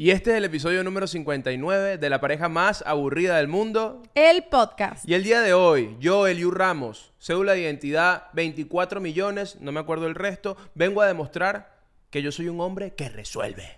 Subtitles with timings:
[0.00, 4.02] Y este es el episodio número 59 de la pareja más aburrida del mundo.
[4.14, 5.06] El podcast.
[5.06, 9.80] Y el día de hoy, yo, Eliu Ramos, cédula de identidad 24 millones, no me
[9.80, 11.76] acuerdo el resto, vengo a demostrar
[12.08, 13.76] que yo soy un hombre que resuelve.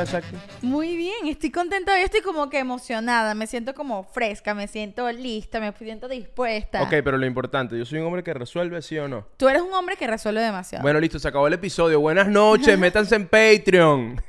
[0.00, 0.36] Estás, Shakti?
[0.66, 1.96] Muy bien, estoy contenta.
[1.98, 3.34] Yo estoy como que emocionada.
[3.34, 6.82] Me siento como fresca, me siento lista, me siento dispuesta.
[6.82, 9.26] Ok, pero lo importante, ¿yo soy un hombre que resuelve, sí o no?
[9.36, 10.82] Tú eres un hombre que resuelve demasiado.
[10.82, 12.00] Bueno, listo, se acabó el episodio.
[12.00, 14.20] Buenas noches, métanse en Patreon.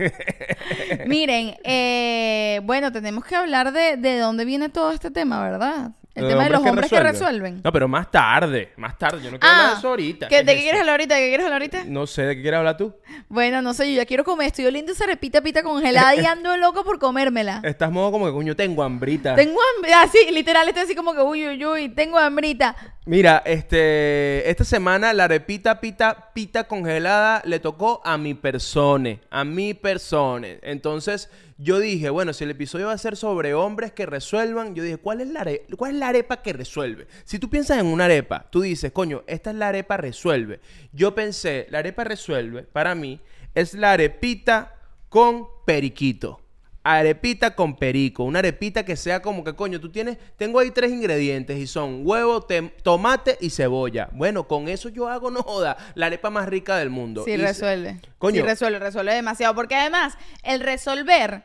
[1.08, 5.92] Miren, eh, bueno, tenemos que hablar de, de dónde viene todo este tema, ¿verdad?
[6.16, 7.62] El tema de los hombres que resuelven.
[7.64, 9.22] No, pero más tarde, más tarde.
[9.22, 10.26] Yo no quiero hablar de eso ahorita.
[10.26, 11.16] Ah, ¿qué- ¿Qué ¿de qué quieres hablar ahorita?
[11.16, 11.84] ¿De qué quieres hablar ahorita?
[11.86, 12.96] No sé, ¿de qué quieres hablar tú?
[13.28, 14.48] Bueno, no sé, yo ya quiero comer.
[14.48, 17.62] Estoy oliendo esa repita pita congelada y ando loco por comérmela.
[17.64, 19.36] Estás modo como que, coño, tengo hambrita.
[19.36, 22.76] Tengo hambre, así, literal, estoy así como que, uy, uy, uy, tengo hambrita.
[23.06, 29.44] Mira, este, esta semana la arepita pita pita congelada le tocó a mi persona, a
[29.44, 30.48] mi persona.
[30.64, 34.84] Entonces yo dije, bueno, si el episodio va a ser sobre hombres que resuelvan, yo
[34.84, 37.08] dije, ¿cuál es la, are- cuál es la arepa que resuelve?
[37.24, 40.60] Si tú piensas en una arepa, tú dices, coño, esta es la arepa resuelve.
[40.92, 43.22] Yo pensé, la arepa resuelve, para mí,
[43.54, 44.76] es la arepita
[45.10, 46.42] con periquito.
[46.88, 50.92] Arepita con perico, una arepita que sea como que, coño, tú tienes, tengo ahí tres
[50.92, 54.10] ingredientes y son huevo, tem- tomate y cebolla.
[54.12, 57.24] Bueno, con eso yo hago, no joda, la arepa más rica del mundo.
[57.26, 58.00] Sí, Y- resuelve.
[58.20, 58.36] Coño.
[58.36, 59.56] Sí, resuelve, resuelve demasiado.
[59.56, 61.44] Porque además, el resolver.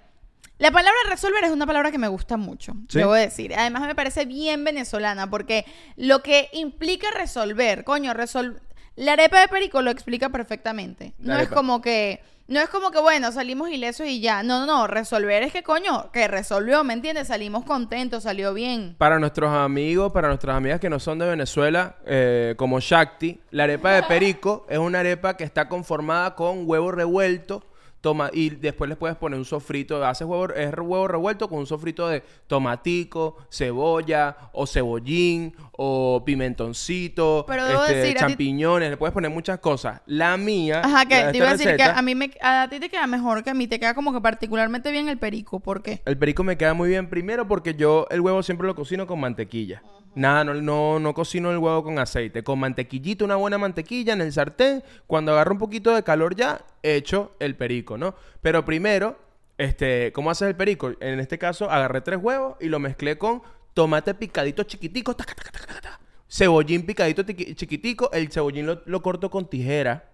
[0.58, 2.98] La palabra resolver es una palabra que me gusta mucho, Sí.
[2.98, 3.54] debo decir.
[3.54, 5.64] Además, me parece bien venezolana, porque
[5.96, 8.60] lo que implica resolver, coño, resol...
[9.00, 11.14] La arepa de perico lo explica perfectamente.
[11.20, 12.20] La No es como que.
[12.48, 14.42] No es como que, bueno, salimos ilesos y ya.
[14.42, 14.86] No, no, no.
[14.86, 17.28] Resolver es que, coño, que resolvió, ¿me entiendes?
[17.28, 18.96] Salimos contentos, salió bien.
[18.98, 23.64] Para nuestros amigos, para nuestras amigas que no son de Venezuela, eh, como Shakti, la
[23.64, 27.64] arepa de perico es una arepa que está conformada con huevo revuelto.
[28.02, 31.66] Toma, y después les puedes poner un sofrito, haces huevo, es huevo revuelto con un
[31.66, 38.90] sofrito de tomatico, cebolla, o cebollín, o pimentoncito, Pero debo este, decir, a ti- champiñones,
[38.90, 40.02] le puedes poner muchas cosas.
[40.04, 42.90] La mía, Ajá, que te iba a decir que a mí me, a ti te
[42.90, 45.58] queda mejor que a mí, te queda como que particularmente bien el perico.
[45.58, 46.02] ¿Por qué?
[46.04, 49.20] El perico me queda muy bien primero porque yo el huevo siempre lo cocino con
[49.20, 49.82] mantequilla.
[50.14, 52.42] Nada, no, no, no cocino el huevo con aceite.
[52.42, 54.82] Con mantequillita, una buena mantequilla en el sartén.
[55.06, 58.14] Cuando agarro un poquito de calor ya, echo el perico, ¿no?
[58.42, 59.16] Pero primero,
[59.56, 60.92] este, ¿cómo haces el perico?
[61.00, 63.40] En este caso, agarré tres huevos y lo mezclé con
[63.74, 68.10] tomate picadito chiquitico, taca, taca, taca, cebollín picadito chiquitico.
[68.12, 70.04] El cebollín lo, lo corto con tijera.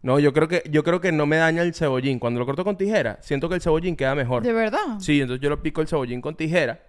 [0.00, 2.18] No, yo creo que yo creo que no me daña el cebollín.
[2.18, 4.42] Cuando lo corto con tijera, siento que el cebollín queda mejor.
[4.42, 4.98] ¿De verdad?
[5.00, 6.80] Sí, entonces yo lo pico el cebollín con tijera.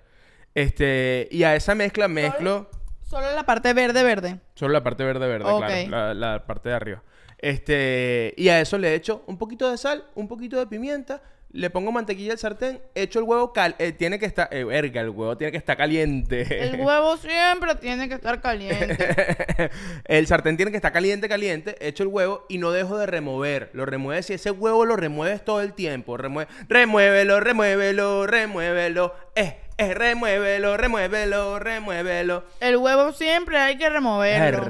[0.53, 2.69] Este, y a esa mezcla mezclo
[3.02, 4.40] Solo la parte verde, verde.
[4.53, 5.66] solo la parte verde verde, Ok.
[5.88, 7.03] claro, la, la parte de arriba.
[7.40, 11.22] Este, y a eso le echo un poquito de sal, un poquito de pimienta,
[11.52, 15.02] le pongo mantequilla al sartén, echo el huevo cal, eh, tiene que estar, eh, verga,
[15.02, 16.64] el huevo tiene que estar caliente.
[16.64, 19.70] El huevo siempre tiene que estar caliente.
[20.06, 21.76] el sartén tiene que estar caliente, caliente.
[21.80, 23.72] Echo el huevo y no dejo de remover.
[23.74, 26.18] Lo remueves y ese huevo lo remueves todo el tiempo.
[26.18, 29.16] Remue remuévelo, remuévelo, remuévelo.
[29.36, 32.44] Eh, eh, remuévelo, remuévelo, remuévelo.
[32.59, 34.67] El huevo siempre hay que removerlo.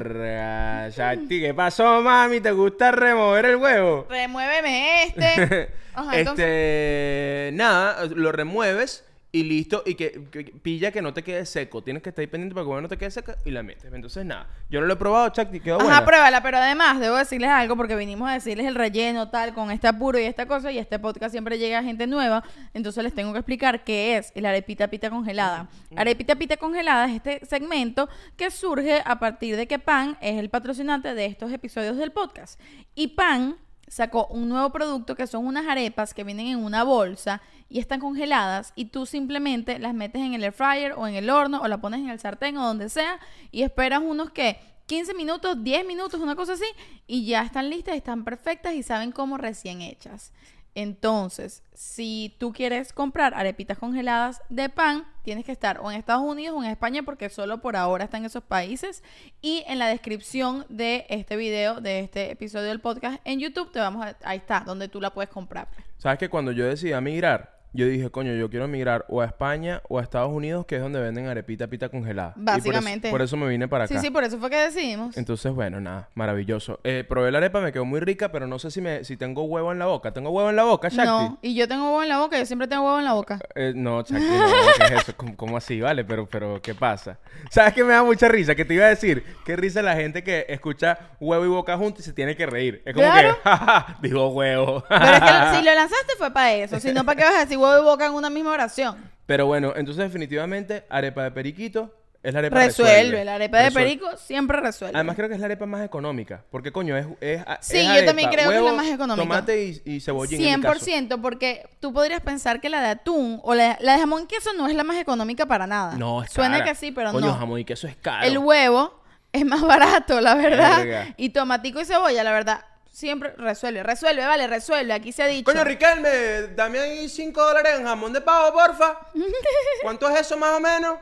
[0.91, 2.39] Shakti, ¿qué pasó, mami?
[2.39, 4.05] ¿Te gusta remover el huevo?
[4.07, 5.69] Remuéveme este.
[5.95, 6.45] Ajá, entonces.
[6.45, 9.83] este, nada, lo remueves y listo.
[9.85, 11.83] Y que, que- pilla que no te quede seco.
[11.83, 13.93] Tienes que estar ahí pendiente para que no te quede seco y la metes.
[13.93, 16.05] Entonces, nada, yo no lo he probado, Chakti, quedó Ajá, buena.
[16.05, 19.87] pruébala, pero además debo decirles algo porque vinimos a decirles el relleno tal con este
[19.87, 23.39] apuro y esta cosa y este podcast siempre llega gente nueva, entonces les tengo que
[23.39, 25.69] explicar qué es el arepita pita congelada.
[25.95, 30.49] Arepita pita congelada es este segmento que surge a partir de que Pan es el
[30.49, 32.59] patrocinante de estos episodios del podcast
[32.95, 33.57] y Pan
[33.89, 37.99] sacó un nuevo producto que son unas arepas que vienen en una bolsa y están
[37.99, 41.67] congeladas y tú simplemente las metes en el air fryer o en el horno o
[41.67, 43.19] la pones en el sartén o donde sea
[43.51, 46.65] y esperas unos que 15 minutos, 10 minutos, una cosa así
[47.05, 50.31] y ya están listas, están perfectas y saben cómo recién hechas.
[50.75, 56.23] Entonces, si tú quieres comprar arepitas congeladas de pan, tienes que estar o en Estados
[56.23, 59.03] Unidos o en España porque solo por ahora están esos países.
[59.41, 63.79] Y en la descripción de este video, de este episodio del podcast en YouTube, te
[63.79, 65.67] vamos a, ahí está, donde tú la puedes comprar.
[65.97, 69.81] ¿Sabes que cuando yo decidí migrar, yo dije, coño, yo quiero emigrar o a España
[69.89, 72.33] o a Estados Unidos, que es donde venden arepita pita congelada.
[72.35, 73.09] Y por eso- Básicamente.
[73.11, 73.93] Por eso, me vine para acá.
[73.95, 75.15] Sí, sí, por eso fue que decidimos.
[75.17, 76.79] Entonces, bueno, nada, maravilloso.
[76.83, 79.43] Eh, probé la arepa, me quedó muy rica, pero no sé si me si tengo
[79.43, 80.11] huevo en la boca.
[80.11, 81.05] ¿Tengo huevo en la boca, Shakti?
[81.07, 83.39] No, y yo tengo huevo en la boca, yo siempre tengo huevo en la boca.
[83.55, 84.45] Eh, no, Shakti, no,
[84.77, 85.13] ¿qué es eso?
[85.15, 85.79] ¿Cómo, cómo así?
[85.79, 87.17] Vale, pero, pero, ¿qué pasa?
[87.51, 88.55] ¿Sabes qué me da mucha risa?
[88.55, 92.01] Que te iba a decir, qué risa la gente que escucha huevo y boca juntos
[92.01, 92.81] y se tiene que reír.
[92.85, 93.35] Es como Claro.
[93.35, 94.83] que, jaja, digo huevo.
[94.89, 95.27] Pero es que
[95.59, 97.83] si lo lanzaste fue para eso, si no, ¿para qué vas a decir huevo y
[97.83, 98.97] boca en una misma oración?
[99.25, 103.89] Pero bueno, entonces definitivamente arepa de periquito es la arepa Resuelve, la arepa de Resuelve.
[103.89, 104.93] perico siempre resuelve.
[104.97, 107.91] Además creo que es la arepa más económica, porque coño, es, es Sí, es yo
[107.91, 109.23] arepa, también creo que es la más económica.
[109.23, 110.85] Tomate y, y cebollín en mi caso.
[110.85, 114.25] 100%, porque tú podrías pensar que la de atún o la, la de jamón y
[114.25, 115.95] queso no es la más económica para nada.
[115.95, 116.71] No, es Suena cara.
[116.71, 117.35] que sí, pero Coño, no.
[117.35, 118.25] jamón y queso es caro.
[118.27, 118.99] El huevo
[119.31, 120.77] es más barato, la verdad.
[120.79, 121.13] Verga.
[121.15, 123.83] Y tomatico y cebolla, la verdad, siempre resuelve.
[123.83, 124.93] Resuelve, vale, resuelve.
[124.93, 125.45] Aquí se ha dicho.
[125.45, 128.99] Coño, Riquelme, dame ahí 5 dólares en jamón de pavo, porfa.
[129.81, 130.97] ¿Cuánto es eso más o menos?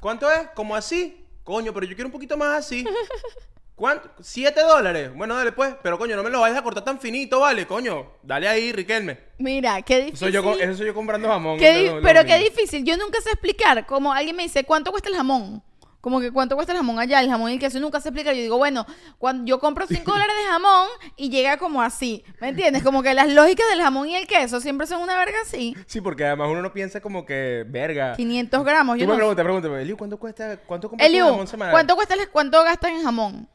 [0.00, 0.48] ¿Cuánto es?
[0.54, 1.24] ¿Como así?
[1.42, 2.86] Coño, pero yo quiero un poquito más así.
[3.74, 4.08] ¿Cuánto?
[4.20, 5.14] ¿7 dólares?
[5.14, 5.74] Bueno, dale pues.
[5.82, 8.12] Pero coño, no me lo vayas a cortar tan finito, vale, coño.
[8.22, 9.18] Dale ahí, Riquelme.
[9.38, 10.28] Mira, qué difícil.
[10.28, 11.58] Eso soy yo, eso soy yo comprando jamón.
[11.58, 12.84] Qué pero qué difícil.
[12.84, 13.84] Yo nunca sé explicar.
[13.84, 15.62] Como alguien me dice, ¿cuánto cuesta el jamón?
[16.06, 17.80] Como que cuánto cuesta el jamón allá, el jamón y el queso.
[17.80, 18.32] Nunca sé explicar.
[18.32, 18.86] Yo digo, bueno,
[19.18, 20.86] cuando yo compro 5 dólares de jamón
[21.16, 22.22] y llega como así.
[22.40, 22.84] ¿Me entiendes?
[22.84, 25.74] Como que las lógicas del jamón y el queso siempre son una verga así.
[25.86, 28.14] Sí, porque además uno no piensa como que, verga.
[28.14, 28.94] 500 gramos.
[28.94, 29.16] Tú Yo me no...
[29.16, 30.56] preguntas, pregúntame, Eliu, ¿cuánto cuesta?
[30.58, 31.72] ¿Cuánto compras Eliu, un jamón semanal?
[31.72, 33.48] ¿cuánto cuesta cuánto gastan en jamón?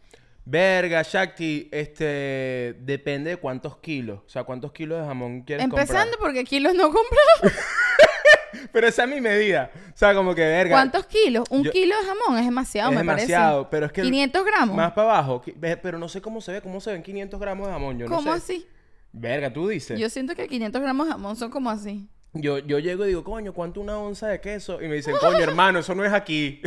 [0.43, 4.23] Verga, Shakti, este, depende de cuántos kilos.
[4.25, 6.19] O sea, cuántos kilos de jamón quieres Empezando comprar.
[6.19, 7.17] porque kilos no compro.
[8.71, 9.71] Pero esa es mi medida.
[9.93, 10.75] O sea, como que, verga.
[10.75, 11.45] ¿Cuántos kilos?
[11.49, 13.69] Un Yo- kilo de jamón es demasiado, es me demasiado, parece.
[13.71, 14.01] pero es que...
[14.01, 14.75] el- 500 gramos.
[14.75, 15.41] Más para abajo.
[15.59, 16.61] Pero no sé cómo se ve.
[16.61, 17.97] ¿Cómo se ven 500 gramos de jamón?
[17.99, 18.37] Yo no ¿Cómo sé.
[18.37, 18.67] así?
[19.13, 19.99] Verga, tú dices.
[19.99, 22.07] Yo siento que 500 gramos de jamón son como así.
[22.33, 24.81] Yo, yo llego y digo, coño, ¿cuánto una onza de queso?
[24.81, 26.61] Y me dicen, coño, hermano, eso no es aquí.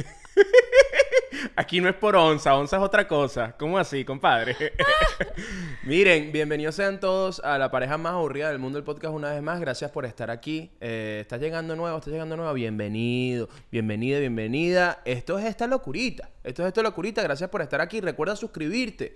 [1.56, 3.54] aquí no es por onza, onza es otra cosa.
[3.58, 4.54] ¿Cómo así, compadre?
[5.84, 9.40] Miren, bienvenidos sean todos a la pareja más aburrida del mundo del podcast una vez
[9.40, 9.58] más.
[9.58, 10.70] Gracias por estar aquí.
[10.82, 12.52] Eh, estás llegando nuevo, estás llegando nuevo.
[12.52, 15.00] Bienvenido, bienvenida, bienvenida.
[15.06, 16.28] Esto es esta locurita.
[16.42, 17.22] Esto es esta locurita.
[17.22, 18.02] Gracias por estar aquí.
[18.02, 19.14] Recuerda suscribirte.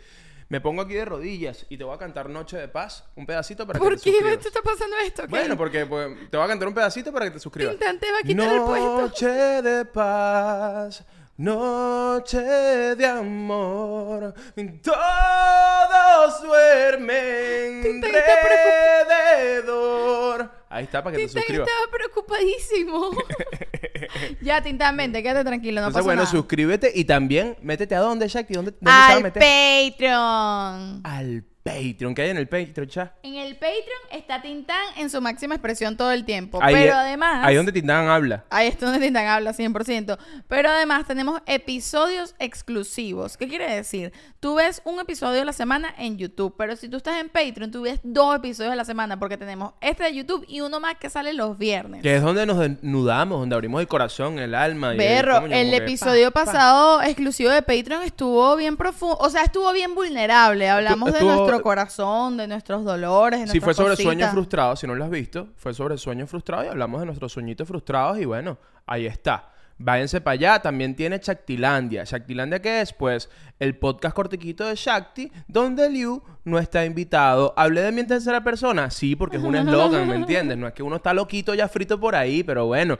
[0.50, 3.66] Me pongo aquí de rodillas y te voy a cantar Noche de Paz, un pedacito
[3.66, 4.38] para que ¿Por te qué suscribas.
[4.38, 5.22] te está pasando esto?
[5.24, 5.28] ¿Qué?
[5.28, 7.76] Bueno, porque pues, te voy a cantar un pedacito para que te suscribas.
[7.76, 9.00] Tintán te va a quitar el puesto.
[9.02, 11.04] Noche de paz,
[11.36, 14.32] noche de amor,
[14.82, 18.12] todos duermen Tintán
[19.36, 20.50] alrededor.
[20.70, 21.68] Ahí está para que te suscribas.
[21.68, 23.10] estaba preocupadísimo.
[24.40, 26.30] ya, Tintán, vente, quédate tranquilo, no Entonces, pasa bueno, nada.
[26.30, 29.42] suscríbete y también métete a dónde, Shakti, ¿dónde, dónde a Al meter?
[29.42, 31.00] Patreon.
[31.04, 31.57] Al Patreon.
[31.72, 33.12] ¿Qué hay en el Patreon, chat?
[33.22, 36.58] En el Patreon está Tintán en su máxima expresión todo el tiempo.
[36.62, 37.44] Ahí pero es- además...
[37.44, 38.44] Ahí donde Tindán habla.
[38.50, 40.18] Ahí es donde Tintán habla 100%.
[40.48, 43.36] Pero además tenemos episodios exclusivos.
[43.36, 44.12] ¿Qué quiere decir?
[44.40, 47.70] Tú ves un episodio a la semana en YouTube, pero si tú estás en Patreon,
[47.70, 50.96] tú ves dos episodios a la semana porque tenemos este de YouTube y uno más
[50.96, 52.02] que sale los viernes.
[52.02, 54.88] Que es donde nos desnudamos, donde abrimos el corazón, el alma.
[54.88, 56.52] y el- Berro, el que, episodio pa, pa.
[56.52, 60.68] pasado exclusivo de Patreon estuvo bien profundo, o sea, estuvo bien vulnerable.
[60.68, 64.04] Hablamos de estuvo- nuestro corazón, de nuestros dolores, de Sí, fue sobre cositas.
[64.04, 67.32] sueños frustrados, si no lo has visto, fue sobre sueños frustrados y hablamos de nuestros
[67.32, 69.52] sueñitos frustrados y bueno, ahí está.
[69.80, 72.02] Váyanse para allá, también tiene Shaktilandia.
[72.02, 72.92] ¿Shaktilandia qué es?
[72.92, 77.54] Pues el podcast cortiquito de Shakti, donde Liu no está invitado.
[77.56, 78.90] ¿Hablé de mi en tercera persona?
[78.90, 80.58] Sí, porque es un eslogan, ¿me entiendes?
[80.58, 82.98] No es que uno está loquito ya frito por ahí, pero bueno.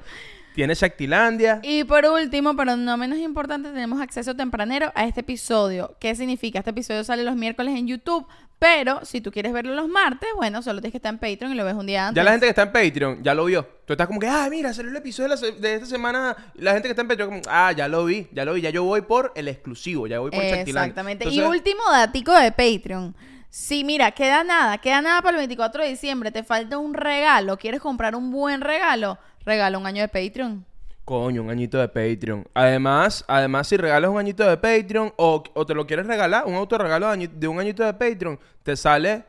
[0.54, 1.61] Tiene Shaktilandia.
[1.62, 5.94] Y por último, pero no menos importante, tenemos acceso tempranero a este episodio.
[6.00, 6.59] ¿Qué significa?
[6.59, 8.26] Este episodio sale los miércoles en YouTube,
[8.59, 11.55] pero si tú quieres verlo los martes, bueno, solo tienes que estar en Patreon y
[11.55, 12.17] lo ves un día antes.
[12.21, 13.65] Ya la gente que está en Patreon ya lo vio.
[13.85, 16.37] Tú estás como que, ah, mira, salió el episodio de, la de esta semana.
[16.55, 18.61] La gente que está en Patreon, como, ah, ya lo vi, ya lo vi.
[18.62, 20.43] Ya yo voy por el exclusivo, ya voy por.
[20.43, 21.29] Exactamente.
[21.29, 23.15] y último datico de Patreon.
[23.49, 27.57] Si mira, queda nada, queda nada para el 24 de diciembre, te falta un regalo,
[27.57, 30.67] quieres comprar un buen regalo, regala un año de Patreon.
[31.09, 32.47] Coño, un añito de Patreon.
[32.53, 36.55] Además, además si regalas un añito de Patreon o, o te lo quieres regalar, un
[36.55, 39.25] autorregalo de, de un añito de Patreon, te sale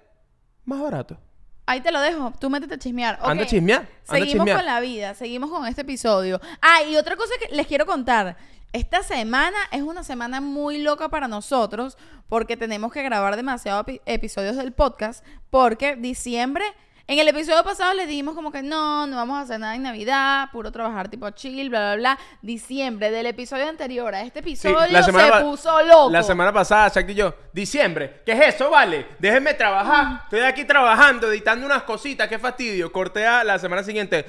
[0.65, 1.17] más barato.
[1.65, 3.17] Ahí te lo dejo, tú métete a chismear.
[3.21, 4.57] Anda a chismear, anda Seguimos chismear.
[4.57, 6.41] con la vida, seguimos con este episodio.
[6.61, 8.35] Ah, y otra cosa que les quiero contar.
[8.73, 14.01] Esta semana es una semana muy loca para nosotros porque tenemos que grabar demasiados epi-
[14.05, 16.65] episodios del podcast porque diciembre
[17.11, 19.81] En el episodio pasado les dijimos como que no, no vamos a hacer nada en
[19.81, 22.19] Navidad, puro trabajar tipo chill, bla, bla, bla.
[22.43, 26.11] Diciembre, del episodio anterior a este Sí, episodio se pa- puso loco.
[26.11, 29.07] La semana pasada, Shakti y yo, diciembre, ¿qué es eso, vale?
[29.17, 30.21] Déjenme trabajar.
[30.25, 32.91] Estoy aquí trabajando, editando unas cositas, qué fastidio.
[32.91, 34.25] Corté a la semana siguiente.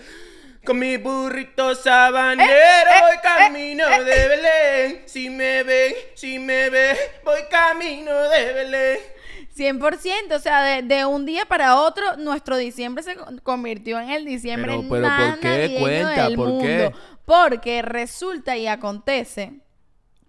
[0.64, 5.02] Con mi burrito sabanero Eh, voy camino de Belén.
[5.04, 6.96] Si me ven, si me ven,
[7.26, 8.99] voy camino de Belén.
[9.57, 14.11] 100%, o sea, de, de un día para otro, nuestro diciembre se con- convirtió en
[14.11, 15.76] el diciembre Pero- pero, más ¿por qué?
[15.80, 16.64] Cuenta, del ¿por mundo.
[16.64, 16.92] qué?
[17.25, 19.61] Porque resulta y acontece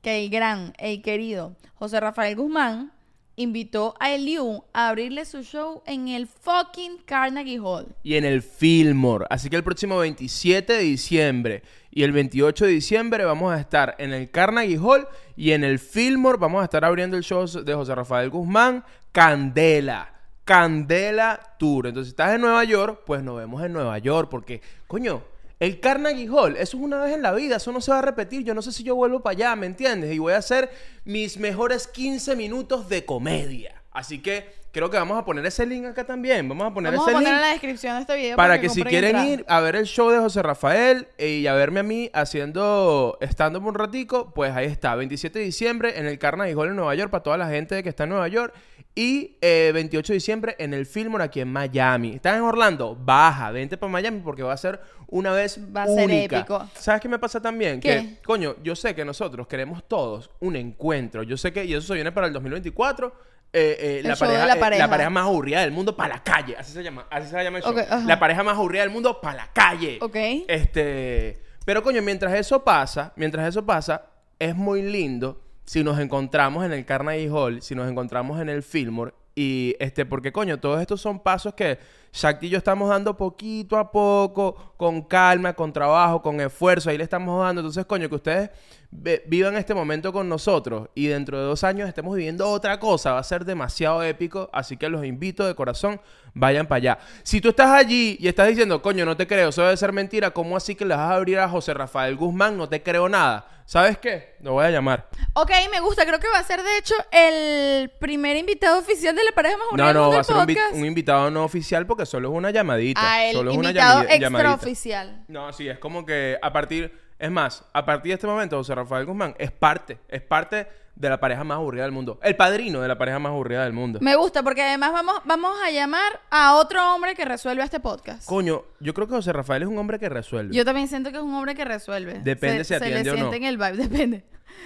[0.02, 2.92] que el gran, el querido José Rafael Guzmán
[3.36, 7.88] invitó a Eliu a abrirle su show en el fucking Carnegie Hall.
[8.04, 9.26] y en el Fillmore.
[9.30, 13.96] Así que el próximo 27 de diciembre y el 28 de diciembre vamos a estar
[13.98, 17.74] en el Carnegie Hall y en el Fillmore vamos a estar abriendo el show de
[17.74, 20.14] José Rafael Guzmán, Candela.
[20.46, 21.88] Candela Tour.
[21.88, 24.30] Entonces, si estás en Nueva York, pues nos vemos en Nueva York.
[24.30, 25.24] Porque, coño,
[25.60, 28.02] el Carnegie Hall, eso es una vez en la vida, eso no se va a
[28.02, 28.44] repetir.
[28.44, 30.14] Yo no sé si yo vuelvo para allá, ¿me entiendes?
[30.14, 30.72] Y voy a hacer
[31.06, 33.81] mis mejores 15 minutos de comedia.
[33.92, 36.48] Así que creo que vamos a poner ese link acá también.
[36.48, 38.62] Vamos a poner Vamos a ese poner link en la descripción de este video para
[38.62, 41.82] que si quieren ir a ver el show de José Rafael eh, y a verme
[41.82, 46.56] a mí haciendo stand-up un ratico, pues ahí está, 27 de diciembre en el Carnegie
[46.56, 48.54] Hall en Nueva York para toda la gente que está en Nueva York
[48.96, 52.16] y eh, 28 de diciembre en el Fillmore aquí en Miami.
[52.16, 52.98] ¿Estás en Orlando?
[53.00, 56.40] Baja, vente para Miami porque va a ser una vez Va a ser única.
[56.40, 56.70] épico.
[56.76, 57.80] ¿Sabes qué me pasa también?
[57.80, 57.90] ¿Qué?
[57.90, 61.24] Que, coño, yo sé que nosotros queremos todos un encuentro.
[61.24, 63.31] Yo sé que, y eso se viene para el 2024.
[63.54, 64.86] Eh, eh, la, pareja, eh, pareja.
[64.86, 66.56] la pareja más aburrida del mundo para la calle.
[66.58, 67.06] Así se llama.
[67.10, 67.76] Así se llama el show.
[68.06, 70.00] La pareja más aburrida del mundo para la calle.
[70.02, 70.16] Ok.
[70.48, 71.42] Este.
[71.66, 74.06] Pero coño, mientras eso pasa, mientras eso pasa,
[74.40, 78.64] es muy lindo si nos encontramos en el Carnegie Hall, si nos encontramos en el
[78.64, 79.14] Fillmore.
[79.36, 81.78] Y este, porque coño, todos estos son pasos que
[82.14, 86.98] Shakti y yo estamos dando poquito a poco, con calma, con trabajo, con esfuerzo, ahí
[86.98, 87.62] le estamos dando.
[87.62, 88.50] Entonces, coño, que ustedes
[88.92, 93.20] vivan este momento con nosotros y dentro de dos años estemos viviendo otra cosa, va
[93.20, 94.50] a ser demasiado épico.
[94.52, 96.02] Así que los invito de corazón,
[96.34, 97.00] vayan para allá.
[97.24, 100.32] Si tú estás allí y estás diciendo, coño, no te creo, eso debe ser mentira,
[100.32, 102.58] ¿cómo así que le vas a abrir a José Rafael Guzmán?
[102.58, 103.48] No te creo nada.
[103.72, 104.36] ¿Sabes qué?
[104.42, 105.08] Lo voy a llamar.
[105.32, 106.06] Ok, me gusta.
[106.06, 109.68] Creo que va a ser, de hecho, el primer invitado oficial de la pareja más
[109.78, 110.36] No, no, va a ser
[110.74, 113.02] un invitado no oficial porque solo es una llamadita.
[113.04, 114.16] Ah, el solo es una llamadita.
[114.16, 115.26] extraoficial.
[115.28, 118.76] No, sí, es como que a partir, es más, a partir de este momento José
[118.76, 122.20] Rafael Guzmán es parte, es parte de la pareja más aburrida del mundo.
[122.22, 124.00] El padrino de la pareja más aburrida del mundo.
[124.02, 128.26] Me gusta porque además vamos, vamos a llamar a otro hombre que resuelve este podcast.
[128.28, 130.54] Coño, yo creo que José Rafael es un hombre que resuelve.
[130.56, 132.20] Yo también siento que es un hombre que resuelve.
[132.24, 133.30] Depende si atiende se o le no.
[133.30, 134.24] siente en el vibe, depende.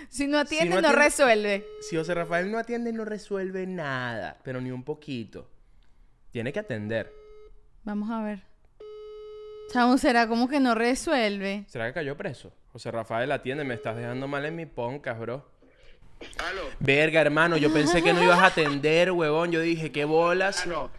[0.10, 1.66] Si no atiende, no, atiende- resuelve.
[1.82, 5.48] Si José Rafael no atiende, no resuelve nada, pero ni un poquito.
[6.32, 7.14] Tiene que atender.
[7.86, 8.44] Vamos a ver.
[9.72, 11.66] Chamo, ¿será como que no resuelve?
[11.68, 12.52] ¿Será que cayó preso?
[12.72, 15.50] José Rafael, atiende, me estás dejando mal en mi podcast, bro.
[16.50, 16.62] Aló.
[16.80, 19.52] Verga, hermano, yo pensé que no ibas a atender, huevón.
[19.52, 20.64] Yo dije, ¿qué bolas?
[20.66, 20.92] Ah, no.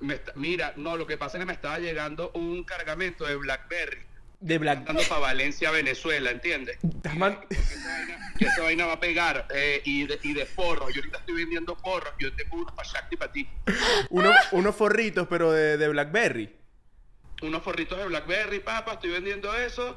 [0.00, 3.36] Me está- mira, no, lo que pasa es que me estaba llegando un cargamento de
[3.36, 3.98] Blackberry.
[4.42, 4.84] De Black...
[4.84, 6.76] Para Valencia, Venezuela, ¿entiendes?
[6.82, 9.46] Estás man- Que esa vaina, que esa vaina va a pegar.
[9.54, 10.92] eh, y, de, y de porros.
[10.92, 12.12] Yo ahorita estoy vendiendo porros.
[12.18, 13.48] Yo tengo unos para Shakti y para ti.
[14.10, 16.50] Uno- unos forritos, pero de, de Blackberry.
[17.42, 18.94] Unos forritos de Blackberry, papá.
[18.94, 19.96] Estoy vendiendo eso.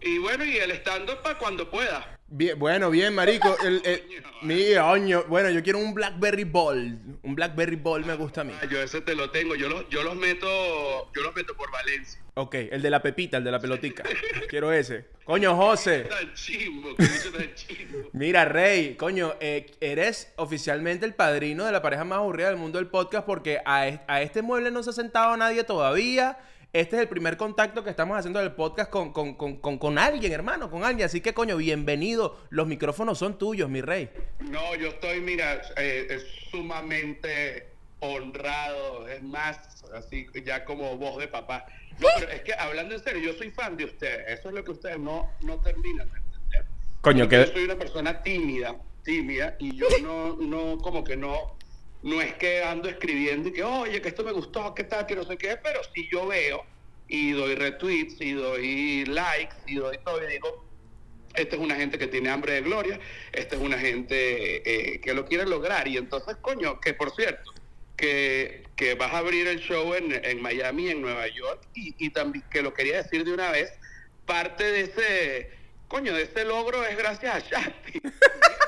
[0.00, 2.12] Y bueno, y el stand-up para cuando pueda.
[2.28, 3.56] Bien, bueno, bien, marico.
[3.64, 4.02] El, el-
[4.42, 5.24] mi oño.
[5.28, 6.98] Bueno, yo quiero un Blackberry Ball.
[7.22, 8.52] Un Blackberry Ball me gusta a mí.
[8.60, 9.54] Ah, Yo ese te lo tengo.
[9.54, 10.46] Yo los, yo los meto
[11.14, 12.20] yo los meto por Valencia.
[12.34, 14.02] Ok, el de la pepita, el de la pelotica.
[14.48, 15.06] Quiero ese.
[15.24, 16.00] Coño, José.
[16.02, 18.10] Tan chimbo, que bicho tan chimbo.
[18.12, 22.78] Mira, Rey, coño, eh, eres oficialmente el padrino de la pareja más aburrida del mundo
[22.78, 26.38] del podcast porque a, a este mueble no se ha sentado nadie todavía.
[26.76, 29.96] Este es el primer contacto que estamos haciendo del podcast con, con, con, con, con
[29.98, 31.06] alguien, hermano, con alguien.
[31.06, 32.38] Así que, coño, bienvenido.
[32.50, 34.10] Los micrófonos son tuyos, mi rey.
[34.40, 37.68] No, yo estoy, mira, eh, es sumamente
[38.00, 41.64] honrado, es más, así ya como voz de papá.
[41.98, 44.62] No, pero es que hablando en serio, yo soy fan de ustedes, eso es lo
[44.62, 46.66] que ustedes no, no terminan de entender.
[47.00, 51.55] Coño, que- Yo soy una persona tímida, tímida, y yo no, no, como que no,
[52.06, 55.16] no es que ando escribiendo y que, oye, que esto me gustó, que tal, que
[55.16, 56.64] no sé qué, pero sí yo veo
[57.08, 60.64] y doy retweets y doy likes y doy todo y digo,
[61.34, 63.00] esta es una gente que tiene hambre de gloria,
[63.32, 65.88] esta es una gente eh, que lo quiere lograr.
[65.88, 67.52] Y entonces, coño, que por cierto,
[67.96, 72.10] que, que vas a abrir el show en, en Miami, en Nueva York, y, y
[72.10, 73.72] también que lo quería decir de una vez,
[74.26, 75.50] parte de ese,
[75.88, 78.00] coño, de ese logro es gracias a Shakti.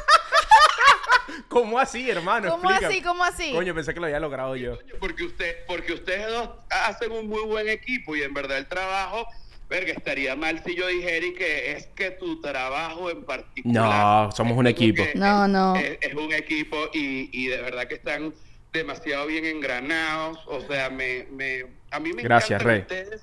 [1.48, 2.50] ¿Cómo así, hermano?
[2.50, 2.94] ¿Cómo Explícame.
[2.94, 3.02] así?
[3.02, 3.52] ¿Cómo así?
[3.52, 4.76] Coño, pensé que lo había logrado yo.
[4.76, 8.66] Coño, Porque, usted, porque ustedes dos hacen un muy buen equipo y en verdad el
[8.66, 9.26] trabajo,
[9.68, 14.26] verga, estaría mal si yo dijera y que es que tu trabajo en particular.
[14.26, 15.02] No, somos un equipo.
[15.14, 15.76] No, no.
[15.76, 18.32] Es, es un equipo y, y de verdad que están
[18.72, 20.38] demasiado bien engranados.
[20.46, 22.80] O sea, me, me, a mí me Gracias, encantan Rey.
[23.02, 23.22] ustedes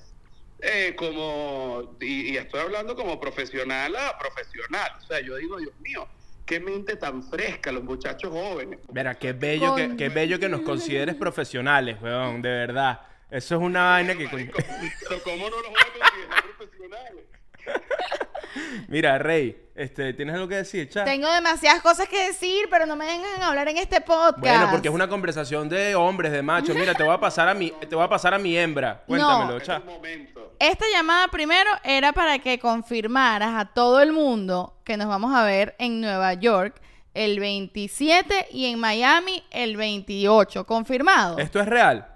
[0.62, 4.92] eh, como, y, y estoy hablando como profesional a profesional.
[5.04, 6.08] O sea, yo digo, Dios mío,
[6.46, 8.80] qué mente tan fresca los muchachos jóvenes.
[8.92, 9.98] Mira, qué bello, que, Coño.
[9.98, 13.02] qué bello que nos consideres profesionales, weón, de verdad.
[13.30, 14.28] Eso es una vaina que...
[14.30, 17.24] Pero ¿cómo no los voy a considerar profesionales?
[18.88, 21.04] Mira, Rey, este, ¿tienes algo que decir, cha?
[21.04, 24.40] Tengo demasiadas cosas que decir, pero no me vengan a hablar en este podcast.
[24.40, 26.76] Bueno, porque es una conversación de hombres, de machos.
[26.76, 29.04] Mira, te voy a pasar a mi, te voy a pasar a mi hembra.
[29.06, 29.80] Cuéntamelo, Es cha.
[29.80, 30.54] un momento.
[30.60, 35.44] Esta llamada primero era para que confirmaras a todo el mundo que nos vamos a
[35.44, 36.80] ver en Nueva York
[37.14, 40.66] el 27 y en Miami el 28.
[40.66, 41.38] ¿Confirmado?
[41.40, 42.08] ¿Esto es real?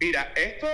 [0.00, 0.66] Mira, esto,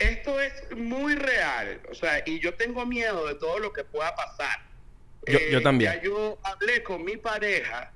[0.00, 1.80] esto es muy real.
[1.90, 4.58] O sea, y yo tengo miedo de todo lo que pueda pasar.
[5.26, 5.92] Eh, Yo- yo también.
[5.94, 7.92] Ya yo hablé con mi pareja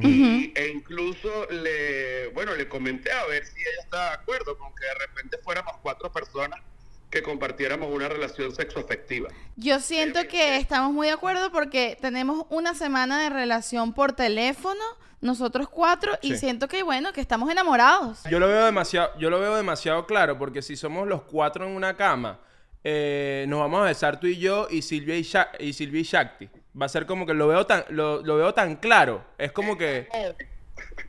[0.00, 4.72] y, e incluso le, bueno, le comenté a ver si ella estaba de acuerdo con
[4.74, 6.60] que de repente fuéramos cuatro personas
[7.10, 9.28] que compartiéramos una relación sexoafectiva.
[9.56, 14.80] Yo siento que estamos muy de acuerdo porque tenemos una semana de relación por teléfono,
[15.20, 16.38] nosotros cuatro, y Sí.
[16.38, 18.20] siento que, bueno, que estamos enamorados.
[18.30, 21.72] Yo lo veo demasiado, yo lo veo demasiado claro, porque si somos los cuatro en
[21.72, 22.38] una cama,
[22.84, 26.04] eh, nos vamos a besar tú y yo y Silvia y, Sha- y Silvia y
[26.04, 26.48] Shakti.
[26.80, 29.24] Va a ser como que lo veo tan, lo, lo veo tan claro.
[29.36, 30.08] Es como que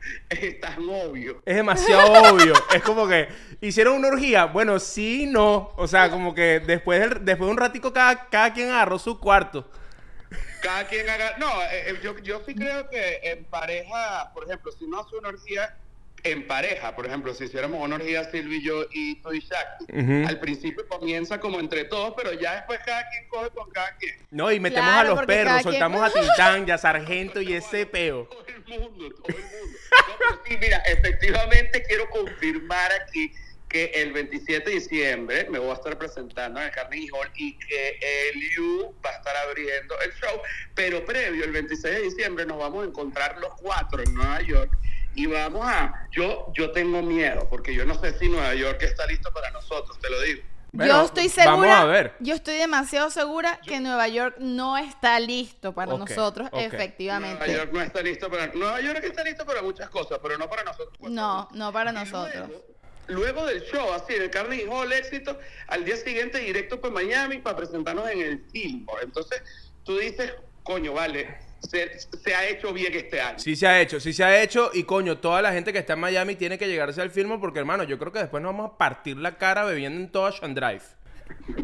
[0.30, 1.42] Es tan obvio.
[1.44, 2.54] es demasiado obvio.
[2.74, 3.28] Es como que
[3.60, 4.46] hicieron una orgía.
[4.46, 5.72] Bueno, sí, no.
[5.76, 9.18] O sea, como que después, del- después de un ratico cada, cada quien agarró su
[9.20, 9.70] cuarto.
[10.62, 11.36] Cada quien haga...
[11.38, 15.16] No, eh, eh, yo, yo sí creo que en pareja, por ejemplo, si no hace
[15.16, 15.76] una orgía
[16.24, 19.84] en pareja, por ejemplo, si hiciéramos una orgía Silvio y yo y tú y Shakti,
[19.92, 20.28] Ujú.
[20.28, 24.14] al principio comienza como entre todos, pero ya después cada quien coge con cada quien.
[24.30, 27.40] No, y metemos Claro, a los perros, cada quien- soltamos a Tintán y a Sargento
[27.42, 28.28] y ese peo.
[28.30, 29.78] Todo el mundo, todo el mundo.
[30.08, 33.32] No, pero sí, mira, efectivamente quiero confirmar aquí
[33.68, 37.56] que el 27 de diciembre me voy a estar presentando en el Carnegie Hall y
[37.58, 37.98] que
[38.30, 40.40] el U va a estar abriendo el show,
[40.74, 44.70] pero previo, el 26 de diciembre, nos vamos a encontrar los cuatro en Nueva York
[45.14, 46.06] y vamos a...
[46.12, 49.98] Yo, yo tengo miedo, porque yo no sé si Nueva York está listo para nosotros,
[50.00, 50.42] te lo digo.
[50.74, 52.14] Bueno, yo estoy segura, Vamos a ver.
[52.20, 57.46] yo estoy demasiado segura que Nueva York no está listo para nosotros, efectivamente.
[57.46, 58.46] Nueva York no está listo para...
[58.46, 60.96] Nueva York está listo para muchas cosas, pero no para nosotros.
[61.10, 62.48] No, no para Y nosotros.
[62.48, 62.64] Luego,
[63.08, 67.38] luego del show, así, en el Carnegie Hall éxito, al día siguiente directo para Miami
[67.38, 69.04] para presentarnos en el Fillmore.
[69.04, 69.42] Entonces,
[69.84, 70.32] tú dices,
[70.62, 73.38] coño, vale, se, se ha hecho bien este año.
[73.38, 75.94] Sí se ha hecho, sí se ha hecho y coño, toda la gente que está
[75.94, 78.72] en Miami tiene que llegarse al filme porque hermano, yo creo que después nos vamos
[78.74, 80.82] a partir la cara bebiendo en todo Ocean Drive.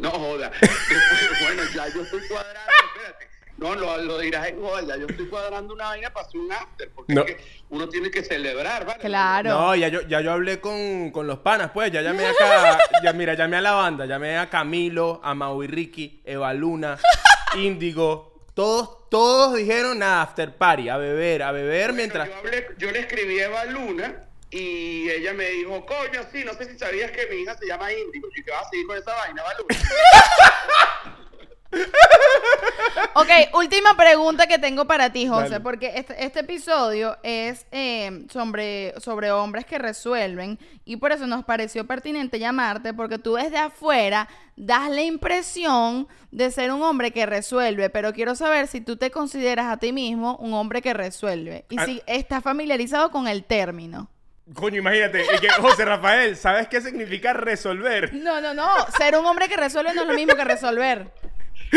[0.01, 0.51] No joda.
[1.43, 2.61] Bueno, ya yo estoy cuadrando,
[2.95, 3.29] espérate.
[3.59, 6.53] No, lo, lo dirás en joda, ya yo estoy cuadrando una vaina para hacer un
[6.53, 7.23] after, porque No.
[7.23, 9.01] es que uno tiene que celebrar, ¿vale?
[9.01, 9.51] Claro.
[9.51, 13.13] No, ya yo, ya yo hablé con, con los panas, pues, ya llamé acá, ya
[13.13, 16.99] mira, llamé a la banda, llamé a Camilo, a Mau y Ricky, Eva Luna,
[17.57, 22.29] Índigo, todos, todos dijeron nada, after party, a beber, a beber mientras...
[22.29, 26.55] Yo, hablé- yo le escribí a Eva Luna y ella me dijo, coño, sí, no
[26.55, 28.27] sé si sabías que mi hija se llama Índigo.
[28.35, 29.77] Y que vas a seguir con esa vaina, Eva Luna.
[33.15, 35.61] Ok, última pregunta que tengo para ti, José, Dale.
[35.61, 41.45] porque este, este episodio es eh, sobre, sobre hombres que resuelven y por eso nos
[41.45, 47.27] pareció pertinente llamarte, porque tú desde afuera das la impresión de ser un hombre que
[47.27, 51.65] resuelve, pero quiero saber si tú te consideras a ti mismo un hombre que resuelve
[51.71, 51.85] y Ah.
[51.85, 54.09] si estás familiarizado con el término.
[54.55, 58.15] Coño, imagínate, que, José Rafael, ¿sabes qué significa resolver?
[58.15, 61.11] No, no, no, ser un hombre que resuelve no es lo mismo que resolver.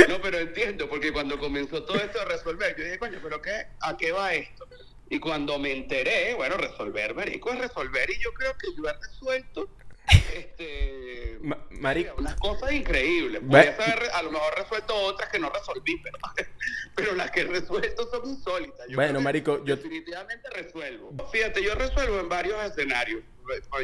[0.08, 3.68] No, pero entiendo, porque cuando comenzó todo esto de resolver, yo dije, coño, ¿pero qué?
[3.82, 4.68] ¿A qué va esto?
[5.10, 8.10] Y cuando me enteré, bueno, resolver, marico, es resolver.
[8.10, 9.70] Y yo creo que yo he resuelto
[10.34, 12.16] este, Ma- marico.
[12.18, 13.42] unas cosas increíbles.
[13.44, 16.18] Ve- Podría haber a lo mejor resuelto otras que no resolví, pero,
[16.96, 18.88] pero las que he resuelto son insólitas.
[18.88, 21.12] Yo Bueno, marico, yo- definitivamente resuelvo.
[21.32, 23.24] Fíjate, yo resuelvo en varios escenarios.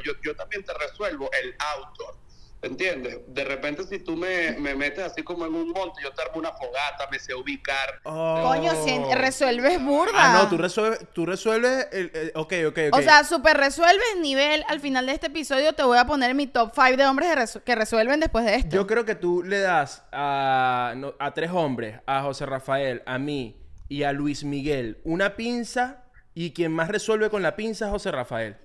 [0.03, 2.15] Yo, yo también te resuelvo el outdoor.
[2.61, 3.19] ¿Entiendes?
[3.27, 6.37] De repente si tú me, me metes así como en un monte, yo te armo
[6.39, 7.99] una fogata, me sé ubicar.
[8.03, 8.41] Oh.
[8.43, 10.11] Coño, si resuelves burda.
[10.15, 12.97] Ah, no, tú resuelves, tú resuelves, el, el- ok, ok, ok.
[12.97, 14.63] O sea, super resuelves nivel.
[14.69, 17.35] Al final de este episodio te voy a poner mi top 5 de hombres de
[17.35, 18.75] resu- que resuelven después de esto.
[18.75, 23.19] Yo creo que tú le das a, no- a tres hombres, a José Rafael, a
[23.19, 27.91] mí y a Luis Miguel, una pinza Y quien más resuelve con la pinza es
[27.91, 28.57] José Rafael.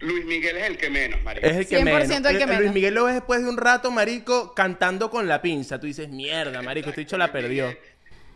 [0.00, 1.46] Luis Miguel es el que menos, marico.
[1.46, 2.10] Es el que 100% menos.
[2.10, 2.60] el que menos.
[2.60, 5.80] Luis Miguel lo ves después de un rato, marico, cantando con la pinza.
[5.80, 7.74] Tú dices, mierda, marico, este dicho la perdió.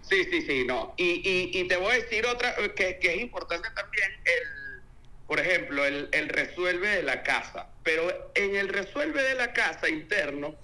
[0.02, 0.94] Sí, sí, sí, no.
[0.96, 4.82] Y, y, y te voy a decir otra que, que es importante también, el,
[5.26, 7.68] por ejemplo, el, el resuelve de la casa.
[7.82, 10.54] Pero en el resuelve de la casa interno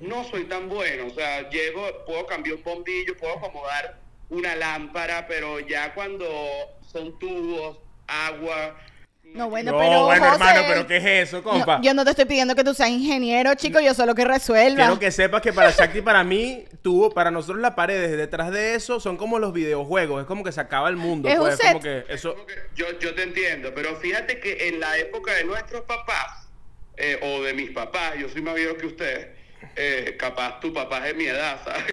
[0.00, 1.08] no soy tan bueno.
[1.08, 3.98] O sea, llego, puedo cambiar un bombillo, puedo acomodar
[4.30, 6.26] una lámpara, pero ya cuando
[6.92, 8.78] son tubos, agua...
[9.36, 10.04] No, bueno, No, pero.
[10.06, 11.76] bueno, José, hermano, pero ¿qué es eso, compa?
[11.78, 14.76] no, yo no te estoy pidiendo que tú seas ingeniero, chico, yo solo que resuelva.
[14.84, 18.74] Quiero que sepas que para Shakti para mí, tuvo, para nosotros las paredes detrás de
[18.74, 20.22] eso son como los videojuegos.
[20.22, 21.28] Es como que se acaba el mundo.
[21.28, 21.66] Es un pues, set.
[21.68, 22.34] como que eso.
[22.34, 26.48] Como que Yo, yo te entiendo, pero fíjate que en la época de nuestros papás,
[26.96, 29.28] eh, o de mis papás, yo soy más viejo que ustedes,
[29.76, 31.84] eh, capaz tu papá es de mi edad, ¿sabes?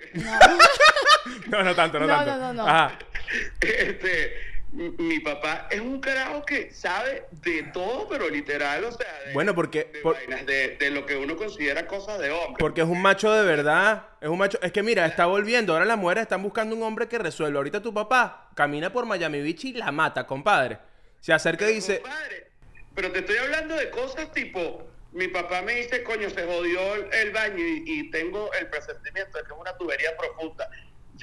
[1.47, 2.31] No, no tanto, no, No, tanto.
[2.31, 2.67] no, no, no.
[2.67, 2.97] Ajá.
[3.61, 4.33] este,
[4.73, 9.53] mi, papá es un carajo que sabe de todo, pero literal, o sea, de, Bueno,
[9.53, 12.55] porque- de, por- vainas, de, de lo que uno considera cosas de hombre.
[12.59, 14.07] Porque es un macho de verdad.
[14.19, 14.57] Es un macho.
[14.61, 15.73] Es que mira, está volviendo.
[15.73, 17.59] Ahora las mujeres están buscando un hombre que resuelva.
[17.59, 20.79] Ahorita tu papá camina por Miami Beach y la mata, compadre.
[21.19, 22.01] Se acerca y dice.
[22.01, 22.47] compadre,
[22.95, 27.13] pero te estoy hablando de cosas tipo, mi papá me dice, coño, se jodió el,
[27.13, 30.67] el baño y, y tengo el presentimiento de que es una tubería profunda.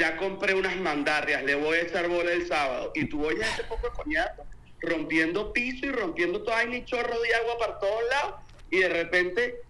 [0.00, 2.90] Ya compré unas mandarrias, le voy a echar bola el sábado.
[2.94, 4.44] Y tú oyes ese poco de coñazo,
[4.80, 8.34] rompiendo piso y rompiendo toda vaina y chorro de agua para todos lados.
[8.70, 9.60] Y de repente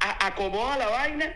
[0.00, 1.34] a- acomoda la vaina,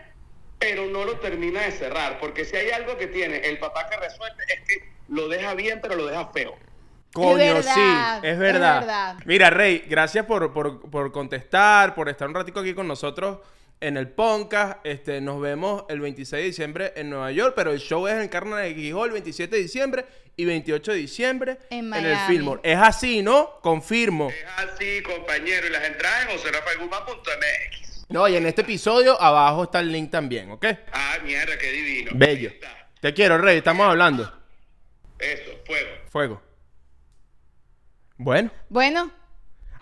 [0.59, 2.19] pero no lo termina de cerrar.
[2.19, 5.79] Porque si hay algo que tiene el papá que resuelve, es que lo deja bien,
[5.81, 6.55] pero lo deja feo.
[7.13, 7.73] Coño, verdad,
[8.21, 8.79] sí, es es verdad.
[8.81, 9.15] verdad.
[9.25, 13.37] Mira, Rey, gracias por, por, por contestar, por estar un ratico aquí con nosotros
[13.83, 14.79] en el podcast.
[14.85, 18.29] Este, nos vemos el 26 de diciembre en Nueva York, pero el show es en
[18.29, 20.05] Carnaval de Gijón el 27 de diciembre
[20.37, 22.17] y 28 de diciembre En el.
[22.25, 22.61] Fillmore.
[22.63, 23.59] Es así, ¿no?
[23.61, 24.29] Confirmo.
[24.29, 25.67] Es así, compañero.
[25.67, 28.05] Y las entradas en joserafalguma.mx.
[28.09, 30.65] No, y en este episodio abajo está el link también, ¿ok?
[30.93, 32.11] Ah, mierda, qué divino.
[32.15, 32.51] Bello.
[33.01, 34.31] Te quiero, Rey, estamos hablando.
[35.19, 35.89] Eso, fuego.
[36.09, 36.41] Fuego.
[38.17, 38.49] Bueno.
[38.69, 39.11] Bueno,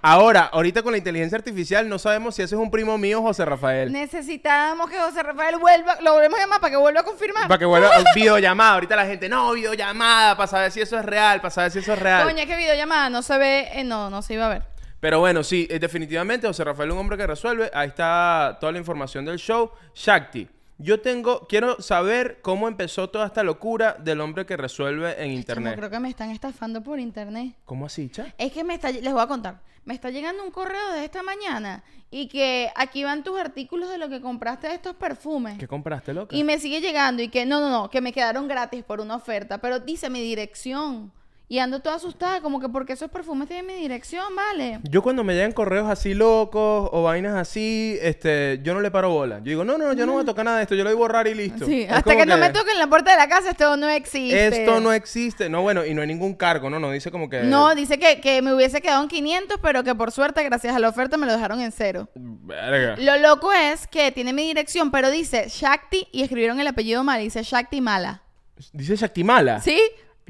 [0.04, 3.46] Ahora, ahorita con la inteligencia artificial no sabemos si ese es un primo mío, José
[3.46, 3.92] Rafael.
[3.92, 7.48] necesitábamos que José Rafael vuelva, lo volvemos a llamar para que vuelva a confirmar.
[7.48, 8.74] Para que vuelva videollamada.
[8.74, 11.94] Ahorita la gente, no, videollamada, para saber si eso es real, para saber si eso
[11.94, 12.24] es real.
[12.24, 14.64] Coño, es que videollamada no se ve, eh, no, no se iba a ver.
[15.00, 17.70] Pero bueno, sí, eh, definitivamente José Rafael es un hombre que resuelve.
[17.74, 19.72] Ahí está toda la información del show.
[19.94, 25.28] Shakti, yo tengo, quiero saber cómo empezó toda esta locura del hombre que resuelve en
[25.28, 25.76] Chamo, internet.
[25.78, 27.54] creo que me están estafando por internet.
[27.66, 28.34] ¿Cómo así, cha?
[28.38, 29.60] Es que me está, les voy a contar.
[29.84, 33.98] Me está llegando un correo de esta mañana y que aquí van tus artículos de
[33.98, 35.58] lo que compraste de estos perfumes.
[35.58, 36.36] ¿Qué compraste, loca?
[36.36, 39.16] Y me sigue llegando y que no, no, no, que me quedaron gratis por una
[39.16, 41.12] oferta, pero dice mi dirección.
[41.52, 44.80] Y ando toda asustada, como que porque esos perfumes tienen mi dirección, ¿vale?
[44.84, 49.10] Yo cuando me llegan correos así locos o vainas así, este, yo no le paro
[49.10, 49.40] bola.
[49.40, 50.96] Yo digo, no, no, yo no voy a tocar nada de esto, yo lo voy
[50.96, 51.66] a borrar y listo.
[51.66, 54.62] Sí, Es hasta que no me toquen la puerta de la casa, esto no existe.
[54.62, 55.50] Esto no existe.
[55.50, 56.80] No, bueno, y no hay ningún cargo, ¿no?
[56.80, 57.44] No dice como que...
[57.44, 60.80] No, dice que, que me hubiese quedado en 500, pero que por suerte, gracias a
[60.80, 62.08] la oferta, me lo dejaron en cero.
[62.16, 62.96] Verga.
[62.98, 67.20] Lo loco es que tiene mi dirección, pero dice Shakti y escribieron el apellido mal,
[67.20, 68.24] dice Shakti Mala.
[68.72, 69.60] Dice Shaktimala.
[69.60, 69.78] ¿Sí?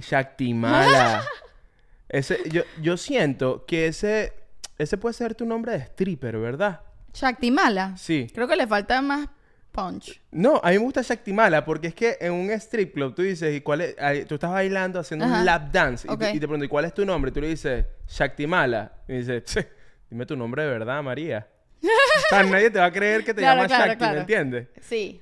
[0.01, 1.23] Shaktimala.
[2.09, 4.33] ese, yo, yo siento que ese,
[4.77, 6.81] ese puede ser tu nombre de stripper, ¿verdad?
[7.13, 7.95] Shakti Mala.
[7.97, 8.27] Sí.
[8.33, 9.27] Creo que le falta más
[9.71, 10.21] punch.
[10.31, 13.55] No, a mí me gusta Shaktimala porque es que en un strip club tú dices,
[13.55, 13.95] ¿y cuál es?
[14.27, 15.39] tú estás bailando, haciendo Ajá.
[15.39, 17.31] un lap dance y, te- y te ¿y cuál es tu nombre?
[17.31, 18.91] Tú le dices, Shaktimala.
[19.07, 19.69] Y dices, "Tse,
[20.09, 21.47] dime tu nombre de verdad, María.
[21.83, 21.87] o
[22.29, 24.13] sea, nadie te va a creer que te Claro, llamas claro, Shakti, claro.
[24.15, 24.67] ¿me entiendes?
[24.81, 25.21] Sí.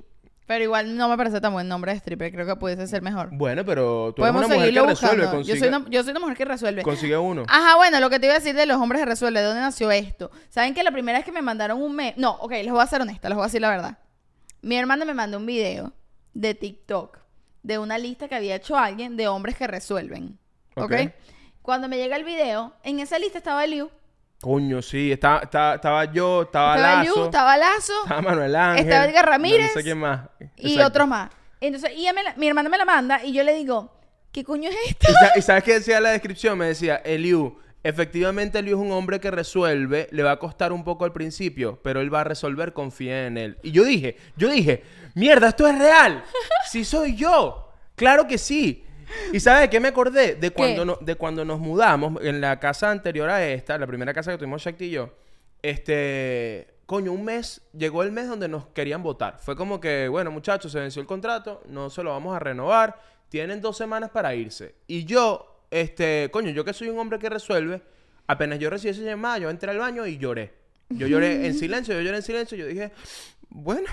[0.49, 2.31] Pero igual no me parece tan buen nombre de stripper.
[2.31, 3.29] Creo que pudiese ser mejor.
[3.31, 5.43] Bueno, pero tú eres una mujer que resuelve.
[5.43, 6.81] Yo soy, una, yo soy una mujer que resuelve.
[6.81, 7.43] consigue uno.
[7.47, 9.61] Ajá, bueno, lo que te iba a decir de los hombres que resuelve, ¿de dónde
[9.61, 10.31] nació esto?
[10.49, 12.15] ¿Saben que la primera vez que me mandaron un meme?
[12.17, 13.99] No, ok, les voy a ser honesta, les voy a decir la verdad.
[14.63, 15.93] Mi hermana me mandó un video
[16.33, 17.19] de TikTok
[17.61, 20.39] de una lista que había hecho alguien de hombres que resuelven.
[20.73, 20.85] ¿Ok?
[20.85, 21.11] Ok.
[21.61, 23.91] Cuando me llega el video, en esa lista estaba Liu.
[24.41, 29.05] Coño, sí, estaba, estaba, estaba yo, estaba, Estaba Lazo, estaba Lazo estaba Manuel Ángel, estaba
[29.05, 30.21] Edgar Ramírez no sé quién más.
[30.55, 30.87] y Exacto.
[30.87, 31.29] otros más.
[31.59, 33.91] Entonces, y la- mi hermana me la manda y yo le digo,
[34.31, 35.07] ¿qué coño es esto?
[35.11, 36.57] ¿Y, sa- y sabes qué decía la descripción?
[36.57, 40.85] Me decía, Eliu, efectivamente Eliu es un hombre que resuelve, le va a costar un
[40.85, 43.57] poco al principio, pero él va a resolver, confía en él.
[43.61, 44.83] Y yo dije, yo dije,
[45.15, 46.23] mierda, esto es real.
[46.71, 47.73] Sí soy yo.
[47.95, 48.85] Claro que sí.
[49.33, 50.35] ¿Y sabes de qué me acordé?
[50.35, 54.13] De cuando, no- de cuando nos mudamos en la casa anterior a esta, la primera
[54.13, 55.09] casa que tuvimos Shakti y yo.
[55.61, 59.37] Este, coño, un mes, llegó el mes donde nos querían votar.
[59.39, 62.99] Fue como que, bueno, muchachos, se venció el contrato, no se lo vamos a renovar,
[63.29, 64.75] tienen dos semanas para irse.
[64.87, 67.81] Y yo, este, coño, yo que soy un hombre que resuelve,
[68.27, 70.53] apenas yo recibí esa llamada, yo entré al baño y lloré.
[70.89, 72.91] Yo lloré en silencio, yo lloré en silencio, yo dije,
[73.49, 73.89] bueno,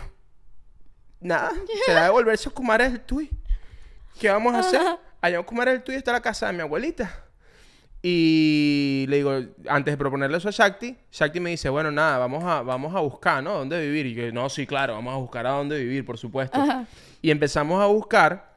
[1.20, 1.52] nada,
[1.84, 3.30] será devolverse a Kumar el Tui.
[4.18, 4.80] ¿Qué vamos a hacer?
[5.26, 7.24] Allá en Kumar el Tui está la casa de mi abuelita.
[8.00, 9.32] Y le digo,
[9.68, 13.00] antes de proponerle eso a Shakti, Shakti me dice, bueno, nada, vamos a, vamos a
[13.00, 13.54] buscar, ¿no?
[13.54, 14.06] ¿Dónde vivir?
[14.06, 16.60] Y yo, no, sí, claro, vamos a buscar a dónde vivir, por supuesto.
[16.60, 16.86] Ajá.
[17.20, 18.54] Y empezamos a buscar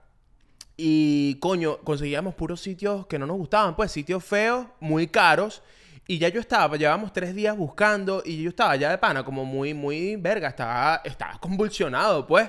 [0.77, 5.63] y, coño, conseguíamos puros sitios que no nos gustaban, pues sitios feos, muy caros.
[6.05, 9.43] Y ya yo estaba, llevábamos tres días buscando y yo estaba ya de pana, como
[9.43, 12.47] muy, muy verga, estaba, estaba convulsionado, pues.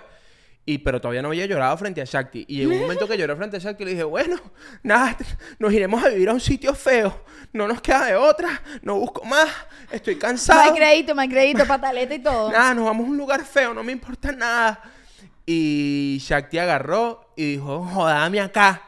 [0.71, 2.45] Y, pero todavía no había llorado frente a Shakti.
[2.47, 4.37] Y en un momento que lloré frente a Shakti le dije, bueno,
[4.85, 5.17] nada,
[5.59, 7.25] nos iremos a vivir a un sitio feo.
[7.53, 8.63] No nos queda de otra.
[8.81, 9.49] No busco más.
[9.91, 10.61] Estoy cansado.
[10.61, 12.53] hay crédito, hay crédito, pataleta y todo.
[12.53, 14.81] Nada, nos vamos a un lugar feo, no me importa nada.
[15.45, 18.81] Y Shakti agarró y dijo, jodame acá.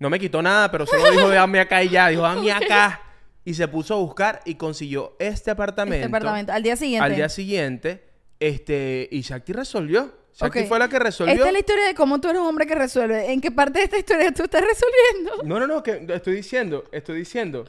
[0.00, 2.08] No me quitó nada, pero solo dijo, dame acá y ya.
[2.08, 3.00] Dijo, dame acá.
[3.44, 6.04] Y se puso a buscar y consiguió este apartamento.
[6.04, 6.52] Este apartamento.
[6.52, 7.04] Al día siguiente.
[7.04, 8.04] Al día siguiente,
[8.40, 10.25] este, y Shakti resolvió.
[10.38, 10.66] Shakti Ok.
[10.68, 11.32] fue la que resolvió.
[11.34, 13.32] Esta es la historia de cómo tú eres un hombre que resuelve.
[13.32, 15.42] ¿En qué parte de esta historia tú estás resolviendo?
[15.44, 17.64] No, no, no, que estoy diciendo, estoy diciendo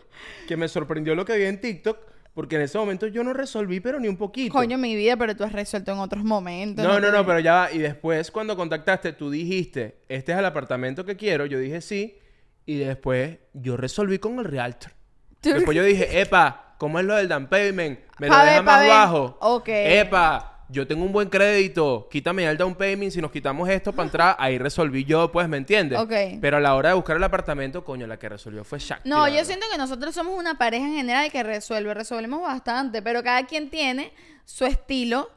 [0.47, 1.97] que me sorprendió lo que vi en TikTok,
[2.33, 4.51] porque en ese momento yo no resolví, pero ni un poquito.
[4.53, 6.85] Coño, mi vida, pero tú has resuelto en otros momentos.
[6.85, 7.71] No, no, te- no, pero ya va.
[7.71, 11.45] Y después, cuando contactaste, tú dijiste, este es el apartamento que quiero.
[11.45, 12.19] Yo dije sí.
[12.65, 14.91] Y después, yo resolví con el realtor.
[15.39, 17.99] Tú- Después yo dije, epa, ¿cómo es lo del down payment?
[18.19, 19.37] ¿Me lo Pa' deja más bajo?
[19.39, 19.69] Ok.
[19.69, 22.07] Epa, yo tengo un buen crédito.
[22.11, 23.11] Quítame ya el down payment.
[23.11, 25.99] Si nos quitamos esto para entrar, ahí resolví yo, pues, ¿me entiendes?
[25.99, 26.39] Ok.
[26.41, 29.07] Pero a la hora de buscar el apartamento, coño, la que resolvió fue Shakti.
[29.07, 33.23] No, yo siento que nosotros somos una pareja en general que resuelve, resolvemos bastante, pero
[33.23, 34.11] cada quien tiene
[34.45, 35.29] su estilo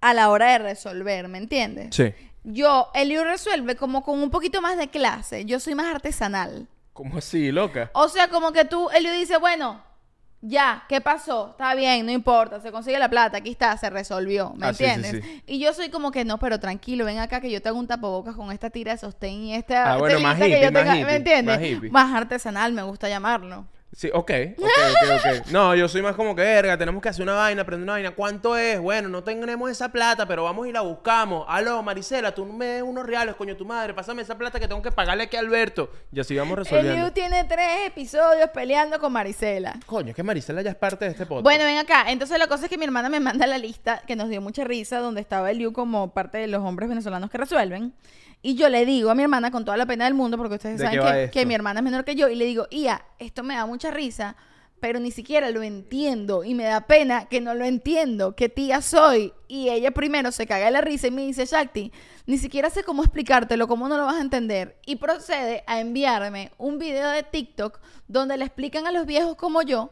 [0.00, 1.94] a la hora de resolver, ¿me entiendes?
[1.94, 2.12] Sí.
[2.44, 6.68] Yo, Elio resuelve como con un poquito más de clase, yo soy más artesanal.
[6.92, 7.90] ¿Cómo así, loca?
[7.92, 9.82] O sea, como que tú, Elio dice, bueno,
[10.42, 11.50] ya, ¿qué pasó?
[11.50, 14.84] Está bien, no importa, se consigue la plata, aquí está, se resolvió, ¿me Ah, sí,
[14.84, 15.24] sí, entiendes?
[15.24, 15.42] sí.
[15.46, 17.86] Y yo soy como que, no, pero tranquilo, ven acá que yo te hago un
[17.86, 20.72] tapabocas con esta tira de sostén y esta Ah, bueno, más telita que hippie, yo
[20.72, 21.58] más tenga, hippie, ¿me entiendes?
[21.58, 21.90] más hippie.
[21.90, 23.66] Más artesanal, me gusta llamarlo.
[23.92, 25.46] Sí, ok, ok, ok, ok.
[25.50, 28.10] No, yo soy más como que, verga, tenemos que hacer una vaina, aprender una vaina.
[28.10, 28.78] ¿Cuánto es?
[28.78, 31.46] Bueno, no tenemos esa plata, pero vamos y la buscamos.
[31.48, 33.94] Aló, Marisela, tú me des unos reales, coño, tu madre.
[33.94, 35.90] Pásame esa plata que tengo que pagarle aquí a Alberto.
[36.12, 36.92] Y así vamos resolviendo.
[36.92, 39.76] Eliu tiene tres episodios peleando con Marisela.
[39.86, 41.44] Coño, es que Marisela ya es parte de este podcast.
[41.44, 42.04] Bueno, ven acá.
[42.08, 44.64] Entonces la cosa es que mi hermana me manda la lista que nos dio mucha
[44.64, 47.94] risa, donde estaba Eliu como parte de los hombres venezolanos que resuelven.
[48.46, 50.78] Y yo le digo a mi hermana con toda la pena del mundo, porque ustedes
[50.78, 53.42] ¿De saben que, que mi hermana es menor que yo, y le digo, Ia, esto
[53.42, 54.36] me da mucha risa,
[54.78, 56.44] pero ni siquiera lo entiendo.
[56.44, 59.32] Y me da pena que no lo entiendo, que tía soy.
[59.48, 61.90] Y ella primero se caga de la risa y me dice, Shakti,
[62.26, 64.76] ni siquiera sé cómo explicártelo, cómo no lo vas a entender.
[64.86, 69.62] Y procede a enviarme un video de TikTok donde le explican a los viejos como
[69.62, 69.90] yo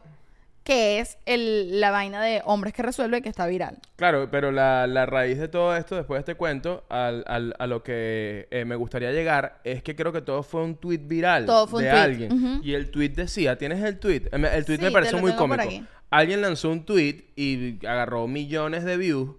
[0.65, 3.77] que es el, la vaina de hombres que resuelve que está viral.
[3.95, 7.67] Claro, pero la, la raíz de todo esto, después de este cuento, al, al- a
[7.67, 11.45] lo que eh, me gustaría llegar, es que creo que todo fue un tweet viral
[11.45, 12.61] Todo fue un de tweet, alguien.
[12.63, 14.23] Y el tweet decía, ¿tienes el tweet?
[14.31, 15.63] Eh, El tweet Sí, me pareció muy cómico.
[16.09, 19.35] Alguien lanzó un tweet y agarró millones de views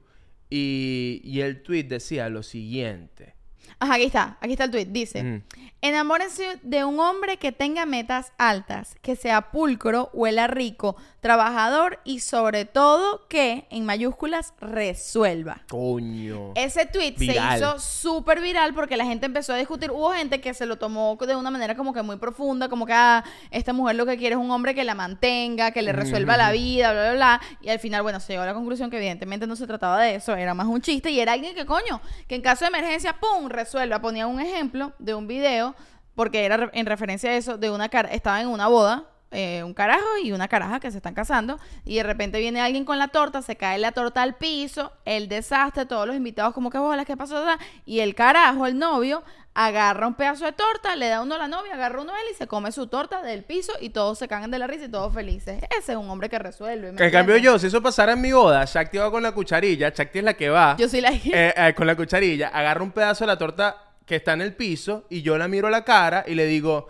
[0.49, 3.35] y, y el tweet decía lo siguiente.
[3.79, 4.87] Ajá, aquí está, aquí está el tweet.
[4.87, 5.43] Dice, Ujú.
[5.83, 12.21] enamórense de un hombre que tenga metas altas, que sea pulcro, huela rico, trabajador y
[12.21, 15.63] sobre todo que, en mayúsculas, resuelva.
[15.69, 16.53] Coño.
[16.55, 17.59] Ese tweet Viral.
[17.59, 19.91] se hizo súper viral porque la gente empezó a discutir.
[19.91, 22.93] Hubo gente que se lo tomó de una manera como que muy profunda, como que
[22.93, 26.37] ah, esta mujer lo que quiere es un hombre que la mantenga, que le resuelva
[26.37, 27.41] la vida, bla, bla, bla.
[27.61, 30.15] Y al final, bueno, se llegó a la conclusión que evidentemente no se trataba de
[30.15, 33.17] eso, era más un chiste y era alguien que, coño, que en caso de emergencia,
[33.19, 34.01] ¡pum!, resuelva.
[34.01, 35.75] Ponía un ejemplo de un video,
[36.15, 39.11] porque era en referencia a eso, de una cara, estaba en una boda.
[39.39, 42.87] Eh, un carajo y una caraja que se están casando y de repente viene alguien
[42.87, 46.71] con la torta, se cae la torta al piso, el desastre, todos los invitados como
[46.71, 47.45] que bolas, ¿qué pasó?
[47.85, 49.23] Y el carajo, el novio,
[49.53, 52.29] agarra un pedazo de torta, le da uno a la novia, agarra uno a él
[52.33, 54.89] y se come su torta del piso y todos se cagan de la risa y
[54.89, 55.63] todos felices.
[55.79, 56.93] Ese es un hombre que resuelve.
[56.93, 59.91] ¿me En cambio yo, si eso pasara en mi boda, Shakti va con la cucharilla,
[59.91, 60.77] Shakti es la que va.
[60.79, 64.17] Yo soy la eh, eh, con la cucharilla, agarra un pedazo de la torta que
[64.17, 66.89] está en el piso y yo la miro a la cara y le digo,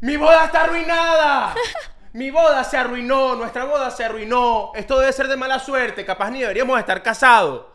[0.00, 1.54] ¡Mi boda está arruinada!
[2.12, 4.70] Mi boda se arruinó, nuestra boda se arruinó.
[4.76, 7.66] Esto debe ser de mala suerte, capaz ni deberíamos estar casados.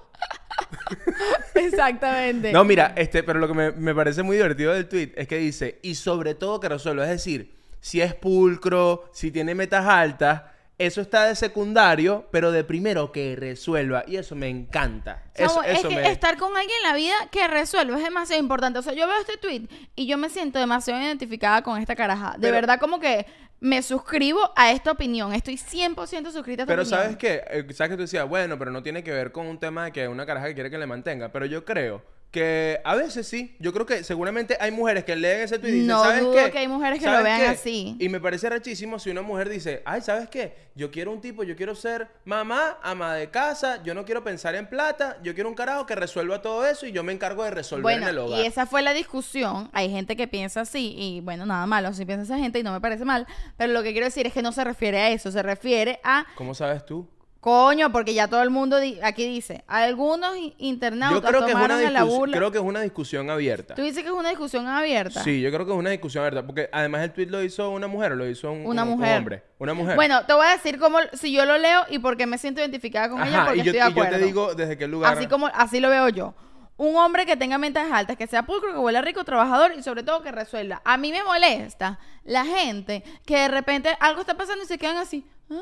[1.56, 2.54] Exactamente.
[2.54, 5.38] No, mira, este, pero lo que me, me parece muy divertido del tweet es que
[5.38, 10.44] dice, y sobre todo que resuelva, es decir, si es pulcro, si tiene metas altas,
[10.80, 14.06] eso está de secundario, pero de primero que resuelva.
[14.08, 15.24] Y eso me encanta.
[15.36, 16.10] Eso, es eso que me...
[16.10, 18.80] estar con alguien en la vida que resuelve es demasiado importante.
[18.80, 22.32] O sea, yo veo este tweet y yo me siento demasiado identificada con esta caraja.
[22.38, 23.26] De Pero- verdad, como que
[23.60, 25.34] me suscribo a esta opinión.
[25.34, 26.86] Estoy 100% suscrita a esta Pero opinión.
[26.86, 27.44] ¿sabes qué?
[27.50, 28.28] Eh, ¿Sabes que tú decías?
[28.30, 30.70] Bueno, pero no tiene que ver con un tema de que una caraja que quiere
[30.72, 31.30] que le mantenga.
[31.34, 33.56] Pero yo creo que a veces sí.
[33.60, 36.34] Yo creo que seguramente hay mujeres que leen ese tweet y dicen, No ¿sabes dudo
[36.36, 36.52] qué?
[36.52, 37.48] que hay mujeres que lo ¿Sabes vean qué?
[37.48, 37.96] así.
[38.00, 40.70] Y me parece rechísimo si una mujer dice, ay, ¿sabes qué?
[40.76, 44.54] Yo quiero un tipo, yo quiero ser mamá, ama de casa, yo no quiero pensar
[44.56, 47.52] en plata, yo quiero un carajo que resuelva todo eso y yo me encargo de
[47.52, 48.40] resolver en el hogar.
[48.42, 49.70] y esa fue la discusión.
[49.74, 52.72] Hay gente que piensa así, y bueno, nada malo si piensa esa gente y no
[52.72, 53.26] me parece mal.
[53.58, 56.26] Pero lo que quiero decir es que no se refiere a eso, se refiere a
[56.36, 57.08] ¿Cómo sabes tú?
[57.40, 61.56] Coño, porque ya todo el mundo di- aquí dice, algunos internautas Yo creo que, es
[61.58, 62.38] una tomaron la burla.
[62.38, 63.76] creo que es una discusión abierta.
[63.76, 65.24] Tú dices que es una discusión abierta.
[65.24, 66.46] Sí, yo creo que es una discusión abierta.
[66.46, 69.18] Porque además el tweet lo hizo una mujer lo hizo un, Una un- un mujer.
[69.18, 69.44] hombre.
[69.58, 69.96] Una mujer.
[69.96, 72.60] Bueno, te voy a decir cómo si yo lo leo y por qué me siento
[72.62, 74.18] identificada con ella porque y yo, estoy de y yo acuerdo.
[74.20, 75.18] te digo desde qué lugar.
[75.18, 76.34] Así como así lo veo yo.
[76.76, 80.02] Un hombre que tenga metas altas, que sea pulcro, que huela rico, trabajador y sobre
[80.04, 80.82] todo que resuelva.
[80.86, 84.96] A mí me molesta la gente que de repente algo está pasando y se quedan
[84.98, 85.26] así.
[85.52, 85.60] ¿Ah?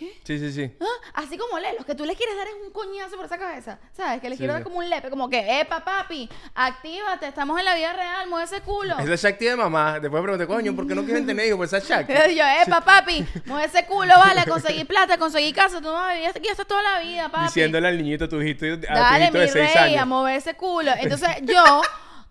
[0.00, 0.18] ¿Qué?
[0.24, 0.72] Sí, sí, sí.
[0.80, 1.20] ¿Ah?
[1.22, 3.78] Así como lelos, que tú le quieres dar es un coñazo por esa cabeza.
[3.92, 4.22] ¿Sabes?
[4.22, 4.56] Que le Sí, quiero sí.
[4.56, 8.46] dar como un lepe, como que, epa, papi, actívate, estamos en la vida real, mueve
[8.46, 8.98] ese culo.
[8.98, 10.00] Esa es Shakti de mamá.
[10.00, 11.58] Después pregunté, coño, ¿por qué no quieren tener hijos?
[11.58, 12.12] Pues esa es Shakti.
[12.34, 16.14] Yo, epa, papi, mueve ese culo, vale, conseguí plata, conseguí casa, tú no vas a
[16.14, 17.44] vivir aquí hasta toda la vida, papi.
[17.48, 20.06] Diciéndole al niñito, tu hijito, a tu hijito mi de 6 rey, a años.
[20.06, 20.92] mover ese culo.
[20.98, 21.82] Entonces, yo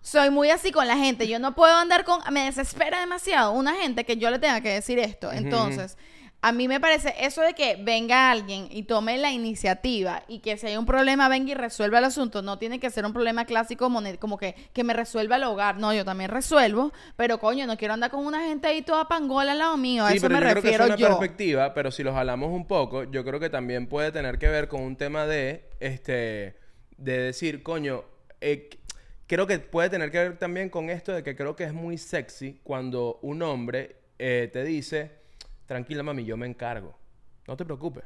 [0.02, 1.28] soy muy así con la gente.
[1.28, 2.20] Yo no puedo andar con...
[2.32, 5.30] Me desespera demasiado una gente que yo le tenga que decir esto.
[5.30, 5.96] Entonces...
[6.42, 10.56] A mí me parece eso de que venga alguien y tome la iniciativa y que
[10.56, 13.44] si hay un problema venga y resuelva el asunto, no tiene que ser un problema
[13.44, 15.76] clásico como que, que me resuelva el hogar.
[15.78, 19.52] No, yo también resuelvo, pero coño, no quiero andar con una gente ahí toda pangola
[19.52, 20.06] al lado mío.
[20.06, 21.08] A Sí, eso pero me yo creo que es una yo.
[21.08, 24.68] perspectiva, pero si lo jalamos un poco, yo creo que también puede tener que ver
[24.68, 26.56] con un tema de, este,
[26.96, 28.04] de decir, coño,
[28.40, 28.70] eh,
[29.26, 31.98] creo que puede tener que ver también con esto de que creo que es muy
[31.98, 35.19] sexy cuando un hombre eh, te dice,
[35.70, 36.98] tranquila mami, yo me encargo,
[37.46, 38.02] no te preocupes,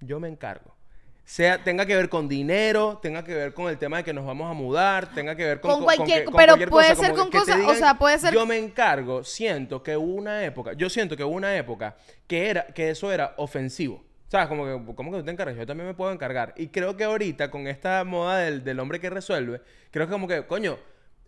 [0.00, 0.76] yo me encargo.
[1.24, 4.26] Sea, tenga que ver con dinero, tenga que ver con el tema de que nos
[4.26, 6.88] vamos a mudar, tenga que ver con, Con co- cualquier- que- con pero cualquier puede
[6.90, 10.44] cosa, ser con cosas- o sea, puede ser- Yo me encargo, siento que hubo una
[10.44, 14.04] época, yo siento que hubo una época que era que eso era ofensivo.
[14.28, 14.48] ¿Sabes?
[14.48, 15.56] Como que, ¿cómo que tú te encargas?
[15.56, 16.52] Yo también me puedo encargar.
[16.58, 20.28] Y creo que ahorita, con esta moda del, del hombre que resuelve, creo que como
[20.28, 20.76] que, coño,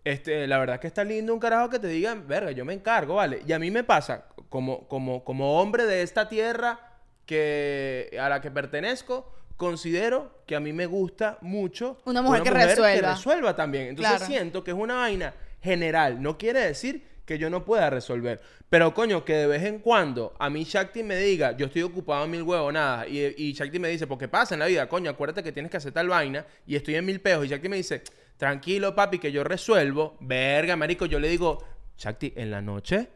[0.03, 2.73] este, la verdad es que está lindo un carajo que te digan, verga, yo me
[2.73, 3.41] encargo, ¿vale?
[3.47, 6.79] Y a mí me pasa, como, como, como hombre de esta tierra
[7.25, 12.49] que, a la que pertenezco, considero que a mí me gusta mucho Una mujer que
[12.51, 13.11] resuelva.
[13.13, 13.87] resuelva también.
[13.87, 14.25] Entonces Claro.
[14.25, 16.21] siento que es una vaina general.
[16.21, 18.41] No quiere decir que yo no pueda resolver.
[18.69, 22.25] Pero coño, que de vez en cuando a mí Shakti me diga, yo estoy ocupado
[22.25, 23.07] en mil huevos, nada.
[23.07, 25.77] Y, y Shakti me dice, porque pasa en la vida, coño, acuérdate que tienes que
[25.77, 27.45] hacer tal vaina y estoy en mil pesos.
[27.45, 28.01] Y Shakti me dice,
[28.37, 30.17] tranquilo papi, que yo resuelvo.
[30.21, 31.63] Verga, marico, yo le digo,
[31.97, 33.09] Shakti, en la noche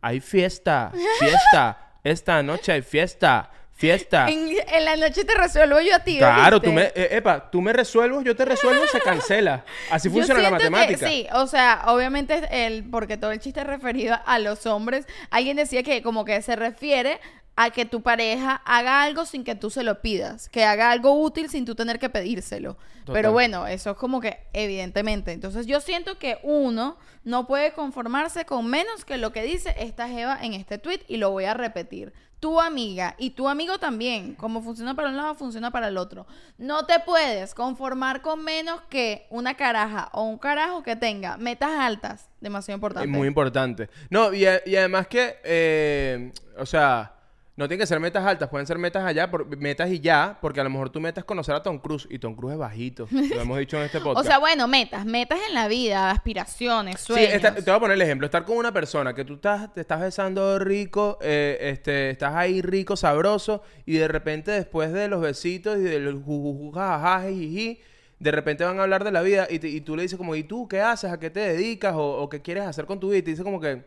[0.00, 1.84] hay fiesta, fiesta.
[2.04, 4.28] Esta noche hay fiesta, fiesta.
[4.28, 6.18] En, en la noche te resuelvo yo a ti.
[6.18, 9.64] Claro, tú me, eh, epa, tú me resuelves, yo te resuelvo, se cancela.
[9.90, 11.08] Así funciona la siento que matemática.
[11.08, 15.06] sí, o sea, obviamente el, porque todo el chiste es referido a los hombres.
[15.30, 17.20] Alguien decía que como que se refiere
[17.60, 21.20] a que tu pareja haga algo sin que tú se lo pidas, que haga algo
[21.20, 22.74] útil sin tú tener que pedírselo.
[23.00, 23.14] Total.
[23.14, 25.32] Pero bueno, eso es como que evidentemente.
[25.32, 30.06] Entonces yo siento que uno no puede conformarse con menos que lo que dice esta
[30.08, 32.12] Jeva en este tweet y lo voy a repetir.
[32.38, 36.28] Tu amiga y tu amigo también, como funciona para un lado, funciona para el otro.
[36.58, 41.72] No te puedes conformar con menos que una caraja o un carajo que tenga metas
[41.72, 42.28] altas.
[42.40, 43.08] Demasiado importante.
[43.10, 43.90] Es muy importante.
[44.10, 47.14] No, y, a- y además que, eh, o sea,
[47.58, 50.60] no tienen que ser metas altas, pueden ser metas allá, por, metas y ya, porque
[50.60, 53.08] a lo mejor tu meta es conocer a Tom Cruise y Tom Cruise es bajito.
[53.10, 54.26] Lo hemos dicho en este O podcast.
[54.28, 57.32] sea, bueno, metas, metas en la vida, aspiraciones, Sí, sueños.
[57.34, 58.26] esta- te voy a poner el ejemplo.
[58.26, 62.62] Estar con una persona que tú estás, te estás besando rico, eh, este, estás ahí
[62.62, 67.80] rico, sabroso, y de repente después de los besitos y del jujuju, jajaja, jijiji,
[68.20, 70.34] de repente van a hablar de la vida y, te- y tú le dices como,
[70.36, 71.10] ¿y tú qué haces?
[71.10, 71.94] ¿A qué te dedicas?
[71.94, 73.18] O, o qué quieres hacer con tu vida?
[73.18, 73.82] Y te dice como que,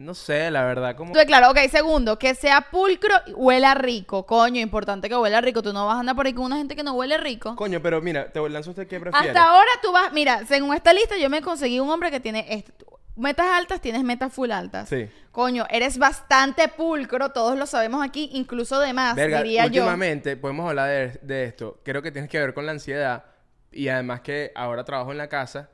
[0.00, 1.08] no sé, la verdad, como...
[1.10, 4.26] Entonces, claro, ok, segundo, que sea pulcro y huela rico.
[4.26, 5.62] Coño, importante que huela rico.
[5.62, 7.54] Tú no vas a andar por ahí con una gente que no huele rico.
[7.56, 9.28] Coño, pero mira, te lanzo usted qué prefiere.
[9.28, 12.64] Hasta ahora tú vas, mira, según esta lista yo me conseguí un hombre que tiene
[13.16, 14.88] metas altas, tienes metas full altas.
[14.88, 15.08] Sí.
[15.30, 19.82] Coño, eres bastante pulcro, todos lo sabemos aquí, incluso de más, Verga, diría yo.
[19.82, 21.80] últimamente podemos hablar de, de esto.
[21.84, 23.24] Creo que tiene que ver con la ansiedad
[23.70, 25.70] y además que ahora trabajo en la casa.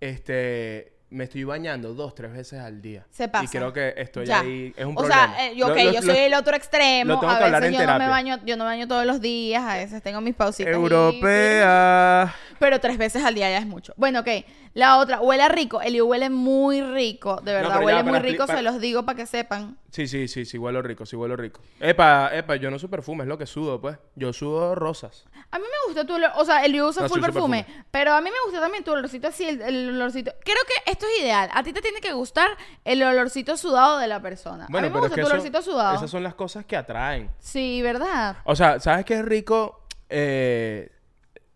[0.00, 3.04] Este, me estoy bañando dos, tres veces al día.
[3.10, 3.44] Se pasa.
[3.44, 4.40] Y creo que estoy Ya.
[4.40, 5.34] ahí, es un o problema.
[5.36, 7.14] sea, eh, yo, lo- yo lo- soy el otro extremo.
[7.14, 8.88] lo tengo a que hablar veces en yo no me baño, yo no me baño
[8.88, 10.72] todos los días, a veces tengo mis pausitas.
[10.72, 12.34] y- Europea.
[12.58, 13.92] Pero tres veces al día ya es mucho.
[13.96, 14.28] Bueno, ok.
[14.74, 15.80] La otra, huele rico.
[15.80, 17.40] El huele muy rico.
[17.42, 18.46] De verdad, huele muy rico.
[18.46, 19.76] para- Se los digo para que sepan.
[19.90, 21.60] Sí, sí, sí, sí, huelo rico, sí huelo rico.
[21.80, 23.96] Epa, epa, yo no uso perfume, es lo que sudo, pues.
[24.14, 25.24] Yo sudo rosas.
[25.50, 26.30] A mí me gusta tu olor.
[26.36, 27.84] O sea, el usa No, full perfume, perfume.
[27.90, 30.32] Pero a mí me gusta también tu olorcito así, el, el olorcito.
[30.44, 31.48] Creo que esto es ideal.
[31.54, 32.48] A ti te tiene que gustar
[32.84, 34.66] el olorcito sudado de la persona.
[34.66, 35.96] a mí me pero gusta es que tu eso- olorcito sudado.
[35.96, 37.30] esas son las cosas que atraen.
[37.38, 38.36] Sí, ¿verdad?
[38.44, 39.80] O sea, ¿sabes qué es rico?
[40.08, 40.90] Eh,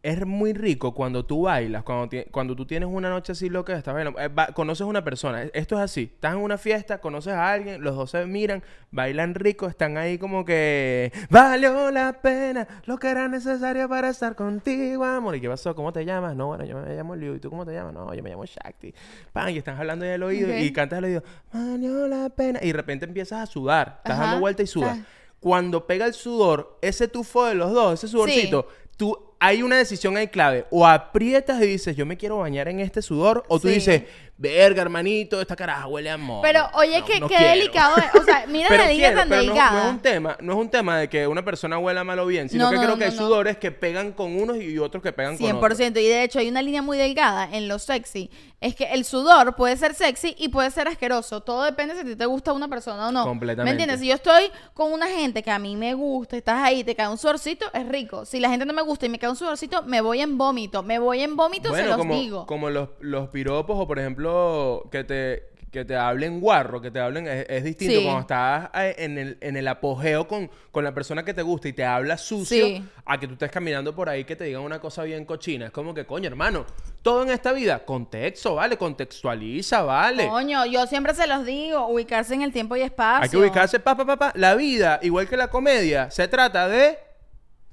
[0.05, 3.75] es muy rico cuando tú bailas, cuando, ti- cuando tú tienes una noche así loca,
[3.75, 5.45] estás bailando, eh, va- conoces a una persona.
[5.55, 6.11] Esto es así.
[6.15, 10.19] Estás en una fiesta, conoces a alguien, los dos se miran, bailan rico, están ahí
[10.19, 15.37] como que valió la pena lo que era necesario para estar contigo, amor.
[15.37, 15.75] ¿Y qué pasó?
[15.75, 16.37] ¿Cómo te llamas?
[16.37, 17.35] No, bueno, yo me llamo Liu.
[17.37, 17.95] ¿Y tú cómo te llamas?
[17.95, 18.95] No, yo me llamo Shakti.
[19.33, 20.57] Pan, y estás hablando del oído Ok.
[20.61, 22.59] y cantas al oído, valió la pena.
[22.63, 24.23] Y de repente empiezas a sudar, estás Ajá.
[24.25, 24.99] dando vuelta y sudas.
[25.01, 25.07] Ah.
[25.41, 30.17] Cuando pega el sudor, ese tufo de los dos, ese sudorcito, tú hay una decisión
[30.17, 30.67] ahí clave.
[30.71, 33.75] O aprietas y dices, yo me quiero bañar en este sudor, o tú Sí.
[33.75, 34.03] dices,
[34.37, 36.41] verga, hermanito, esta caraja huele a amor.
[36.43, 37.49] Pero, oye, No, no qué quiero".
[37.55, 38.21] delicado es.
[38.21, 39.73] O sea, mira la línea tan pero delgada.
[39.73, 42.27] No, es un tema, no es un tema de que una persona huela mal o
[42.27, 45.13] bien, sino No, que creo que hay sudores que pegan con unos y otros que
[45.13, 46.01] pegan con 100%.
[46.01, 46.05] otros.
[46.05, 48.29] Y de hecho hay una línea muy delgada en lo sexy.
[48.61, 51.43] Es que el sudor puede ser sexy y puede ser asqueroso.
[51.43, 53.25] Todo depende si a ti te gusta una persona o no.
[53.25, 53.65] Completamente.
[53.65, 54.01] ¿Me entiendes?
[54.01, 57.09] Si yo estoy con una gente que a mí me gusta, estás ahí, te cae
[57.09, 58.25] un sudorcito, es rico.
[58.25, 60.83] Si la gente no me gusta y me cae un sudorcito, me voy en vómito.
[60.83, 62.47] Me voy en vómito, se los como, digo.
[62.47, 67.01] como los, los piropos o por ejemplo que te que te hablen guarro, que te
[67.01, 68.03] hablen es, es distinto Sí.
[68.05, 71.67] cuando estás eh, en el, en el apogeo con, con la persona que te gusta
[71.67, 72.85] y te habla sucio Sí.
[73.05, 75.67] a que tú estés caminando por ahí que te digan una cosa bien cochina.
[75.67, 76.65] Es como que, coño, hermano,
[77.03, 78.77] todo en esta vida, contexto, ¿vale?
[78.77, 80.29] Contextualiza, ¿vale?
[80.29, 83.25] Coño, yo siempre se los digo, ubicarse en el tiempo y espacio.
[83.25, 84.33] Hay que ubicarse, pa, pa, pa, pa.
[84.37, 86.99] La vida, igual que la comedia, se trata de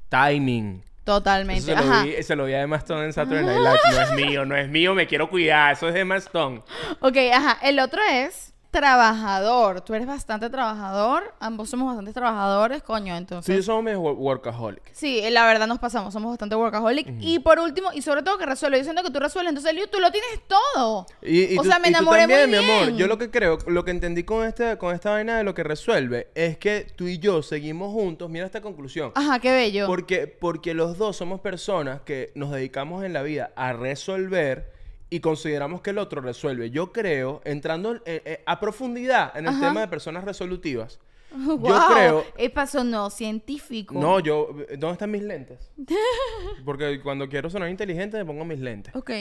[0.10, 0.84] timing.
[1.04, 1.62] Totalmente.
[1.64, 2.04] Se lo, Ajá.
[2.04, 3.58] vi, se lo vi a Emma Stone en Saturday Night
[3.90, 3.96] Live.
[3.96, 5.74] No es mío, no es mío, me quiero cuidar.
[5.74, 6.62] Eso es de Emma Stone.
[7.00, 7.58] Ok, ajá.
[7.64, 9.82] El otro es trabajador.
[9.82, 11.34] Tú eres bastante trabajador.
[11.40, 13.14] Ambos somos bastante trabajadores, coño.
[13.14, 13.56] Sí, Entonces.
[13.58, 14.82] yo somos medio wo- workaholic.
[14.94, 17.08] Sí, la verdad nos pasamos, somos bastante workaholic.
[17.20, 19.88] Y por último, y sobre todo que resuelve, yo siento que tú resuelves, entonces Liu,
[19.88, 21.06] tú lo tienes todo.
[21.22, 22.94] Y, y o tú, sea, me y tú enamoré también, muy mi amor.
[22.98, 25.64] Yo lo que creo, lo que entendí con, este, con esta vaina de lo que
[25.64, 28.30] resuelve es que tú y yo seguimos juntos.
[28.30, 29.12] Mira esta conclusión.
[29.16, 29.86] Ajá, qué bello.
[29.88, 34.72] Porque, porque los dos somos personas que nos dedicamos en la vida a resolver
[35.12, 36.72] y consideramos que el otro resuelve.
[36.72, 39.68] Yo creo, entrando eh, eh, a profundidad en el Ajá.
[39.68, 41.00] tema de personas resolutivas,
[41.34, 42.26] Wow, yo creo...
[42.38, 43.96] Epa, sonó científico.
[43.96, 44.50] No, yo...
[44.78, 45.72] ¿Dónde están mis lentes?
[46.66, 48.96] Porque cuando quiero sonar inteligente me pongo mis lentes.
[48.96, 49.12] Ok.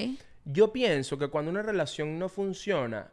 [0.45, 3.13] Yo pienso que cuando una relación no funciona,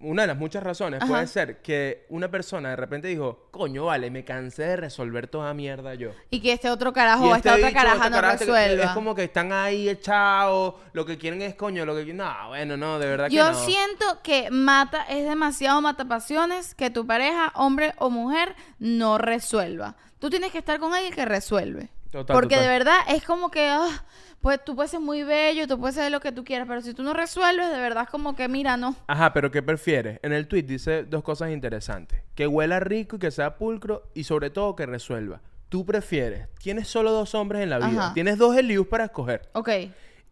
[0.00, 1.10] una de las muchas razones Ajá.
[1.10, 5.52] puede ser que una persona de repente dijo, coño, vale, me cansé de resolver toda
[5.54, 6.10] mierda yo.
[6.30, 8.84] Y que este otro carajo, o este esta otra caraja esta no caraja, resuelva.
[8.84, 12.18] Es como que están ahí echados, lo que quieren es coño, lo que quieren...
[12.18, 13.64] No, bueno, no, de verdad Yo que no.
[13.64, 19.96] siento que mata, es demasiado mata pasiones que tu pareja, hombre o mujer, no resuelva.
[20.18, 21.90] Tú tienes que estar con alguien que resuelve.
[22.10, 22.64] Total, Porque total.
[22.64, 24.04] de verdad es como que, ah,
[24.42, 26.92] pues tú puedes ser muy bello, tú puedes ser lo que tú quieras, pero si
[26.92, 28.96] tú no resuelves, de verdad es como que, mira, no.
[29.06, 30.18] Ajá, pero ¿qué prefieres?
[30.22, 32.22] En el tweet dice dos cosas interesantes.
[32.34, 35.40] Que huela rico y que sea pulcro y sobre todo que resuelva.
[35.68, 38.14] Tú prefieres, tienes solo dos hombres en la vida, Ajá.
[38.14, 39.48] tienes dos Elius para escoger.
[39.52, 39.70] Ok.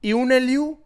[0.03, 0.81] Y un Eliu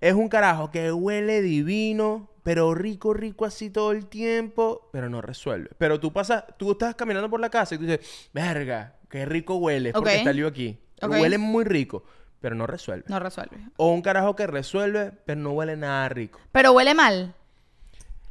[0.00, 5.22] es un carajo que huele divino, pero rico, rico así todo el tiempo, pero no
[5.22, 5.70] resuelve.
[5.78, 9.56] Pero tú pasas, tú estás caminando por la casa y tú dices, verga, qué rico
[9.56, 10.78] huele, porque está Eliu aquí.
[11.02, 12.04] Huele muy rico,
[12.40, 13.04] pero no resuelve.
[13.08, 13.56] No resuelve.
[13.76, 16.40] O un carajo que resuelve, pero no huele nada rico.
[16.52, 17.34] Pero huele mal.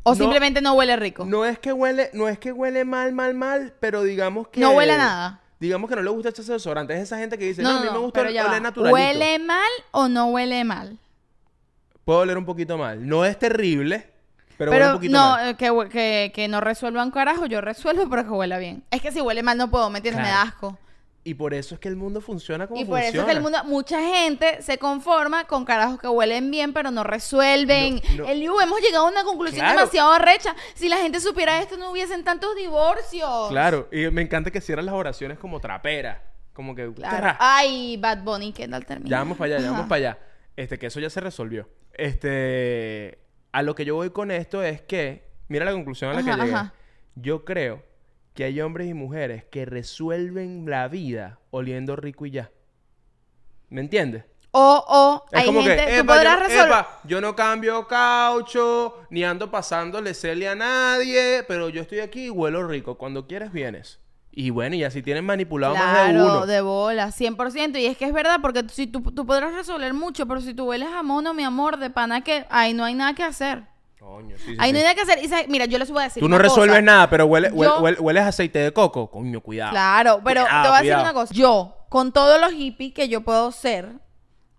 [0.03, 1.25] O No- simplemente no huele rico.
[1.25, 4.71] No es que huele, no es que huele mal, mal, mal, pero digamos que No
[4.71, 5.41] huele a nada.
[5.59, 6.93] Digamos que no le gusta echarse desodorante.
[6.93, 8.59] Es esa gente que dice, no, a mí me gusta va.
[8.59, 8.93] naturalito.
[8.93, 10.97] ¿Huele mal o no huele mal?
[12.05, 13.05] Puede oler un poquito mal.
[13.05, 14.07] No es terrible,
[14.57, 15.57] pero, Pero, huele un poquito no, mal.
[15.57, 18.83] que, que, que no resuelva un carajo, yo resuelvo, pero que huela bien.
[18.91, 20.23] Es que si huele mal no puedo, ¿me entiendes?
[20.23, 20.77] Me da asco.
[21.27, 23.09] Y por eso es que el mundo funciona como Y por funciona.
[23.09, 26.89] eso es que el mundo, mucha gente se conforma con carajos que huelen bien, pero
[26.89, 28.01] no resuelven.
[28.15, 28.29] No, no.
[28.29, 29.79] El Yu, hemos llegado a una conclusión Claro.
[29.79, 30.55] demasiado arrecha.
[30.73, 33.49] Si la gente supiera esto, no hubiesen tantos divorcios.
[33.49, 36.23] Claro, y me encanta que cierran las oraciones como trapera.
[36.53, 36.93] Como que...
[36.93, 37.35] Claro.
[37.39, 39.09] Ay, Bad Bunny, ¿qué tal termina?
[39.09, 40.19] Ya vamos para allá, ya vamos para allá.
[40.55, 41.67] Este, que eso ya se resolvió.
[41.91, 43.19] Este,
[43.51, 46.31] a lo que yo voy con esto es que, mira la conclusión a la que
[46.31, 46.53] llegué.
[46.53, 46.73] ajá.
[47.15, 47.83] Yo creo
[48.37, 52.51] que hay hombres y mujeres que resuelven la vida oliendo rico y ya.
[53.69, 54.25] ¿Me entiendes?
[54.51, 56.67] O, o Es hay como gente, que, tú "Epa, podrás yo, no- resolver.
[56.69, 62.25] epa, yo no cambio caucho, ni ando pasándole cele a nadie, pero yo estoy aquí
[62.25, 62.95] y huelo rico.
[62.97, 63.99] Cuando quieres, vienes.
[64.31, 66.45] Y bueno, y así tienen manipulado más de uno.
[66.45, 67.79] de bola, 100%.
[67.79, 70.65] Y es que es verdad, porque si tú, tú podrás resolver mucho, pero si tú
[70.65, 73.63] hueles a mono, mi amor, de pana que ahí no hay nada que hacer.
[74.07, 74.85] Coño, sí, sí, Ahí no sí.
[74.85, 75.19] hay nada que hacer.
[75.45, 76.81] Y mira, yo les voy a decir Tú no una resuelves cosa.
[76.81, 79.09] nada, pero huele, huele- Yo- huele- hueles aceite de coco.
[79.11, 79.71] Coño, cuidado.
[79.71, 80.99] Claro, pero Cuidado, te voy a cuidado.
[80.99, 81.33] decir una cosa.
[81.33, 83.91] Yo, con todos los hippies que yo puedo ser,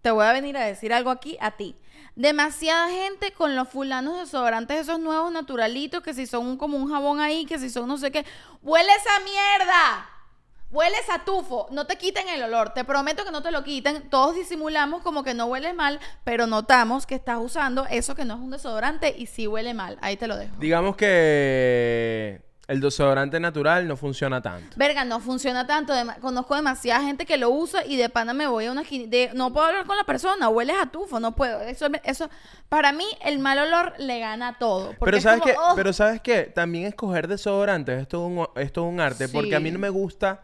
[0.03, 1.76] te voy a venir a decir algo aquí a ti.
[2.14, 6.90] Demasiada gente con los fulanos desodorantes, esos nuevos naturalitos, que si son un- como un
[6.90, 8.24] jabón ahí, que si son no sé qué.
[8.62, 10.07] ¡Huele esa mierda!
[10.71, 14.11] Hueles a tufo, no te quiten el olor, te prometo que no te lo quiten.
[14.11, 18.35] Todos disimulamos como que no huele mal, pero notamos que estás usando eso que no
[18.35, 19.97] es un desodorante y sí huele mal.
[20.03, 20.55] Ahí te lo dejo.
[20.59, 24.77] Digamos que el desodorante natural no funciona tanto.
[24.77, 25.95] Verga, no funciona tanto.
[25.95, 29.07] dema- conozco demasiada gente que lo usa y de pana me voy a una esquina.
[29.09, 31.62] de- no puedo hablar con la persona, hueles a tufo, no puedo.
[31.62, 32.29] Eso, eso,
[32.69, 34.89] para mí, el mal olor le gana a todo.
[34.99, 38.47] porque Pero es sabes como, que, pero sabes qué, también escoger desodorantes es todo un,
[38.57, 39.73] es todo un arte, porque a mí Sí.
[39.73, 40.43] no me gusta.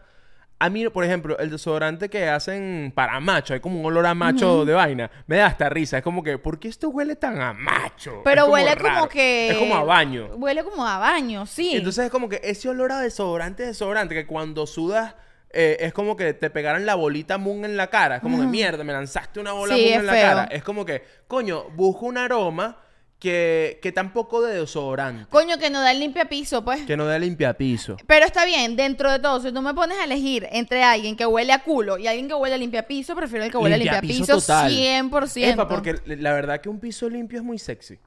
[0.57, 4.13] A mí, por ejemplo, el desodorante que hacen para macho, hay como un olor a
[4.13, 5.97] macho de vaina, me da hasta risa.
[5.97, 8.21] Es como que, ¿por qué esto huele tan a macho?
[8.23, 8.95] Pero huele raro.
[8.95, 9.49] como que.
[9.49, 10.27] Es como a baño.
[10.35, 11.71] Huele como a baño, sí.
[11.75, 15.15] Entonces es como que ese olor a desodorante, desodorante, que cuando sudas
[15.57, 18.17] eh, es como que te pegaran la bolita moon en la cara.
[18.17, 20.43] Es como que mierda, me lanzaste una bola Sí, moon en la cara.
[20.51, 22.77] Es como que, coño, busco un aroma
[23.25, 25.25] que, que tampoco de desodorante.
[25.31, 26.83] Coño, que no da el limpia piso, pues.
[26.85, 27.97] Que no dé limpiapiso.
[28.05, 31.25] Pero está bien, dentro de todo, si tú me pones a elegir entre alguien que
[31.25, 33.77] huele a culo y alguien que huele a limpia piso, prefiero el que huele a
[33.79, 34.71] limpia piso total.
[34.71, 35.53] 100%.
[35.53, 37.97] Epa, porque la verdad que un piso limpio es muy sexy.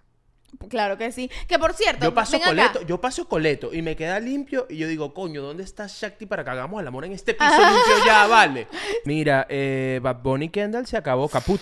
[0.68, 1.28] Claro que sí.
[1.48, 2.46] Que por cierto, Yo paso acá.
[2.46, 6.26] coleto, yo paso coleto y me queda limpio y yo digo, coño, ¿dónde está Shakti
[6.26, 8.68] para que hagamos el amor en este piso limpio ya, vale?
[9.04, 11.60] Mira, eh, Bad Bunny Kendall se acabó caput.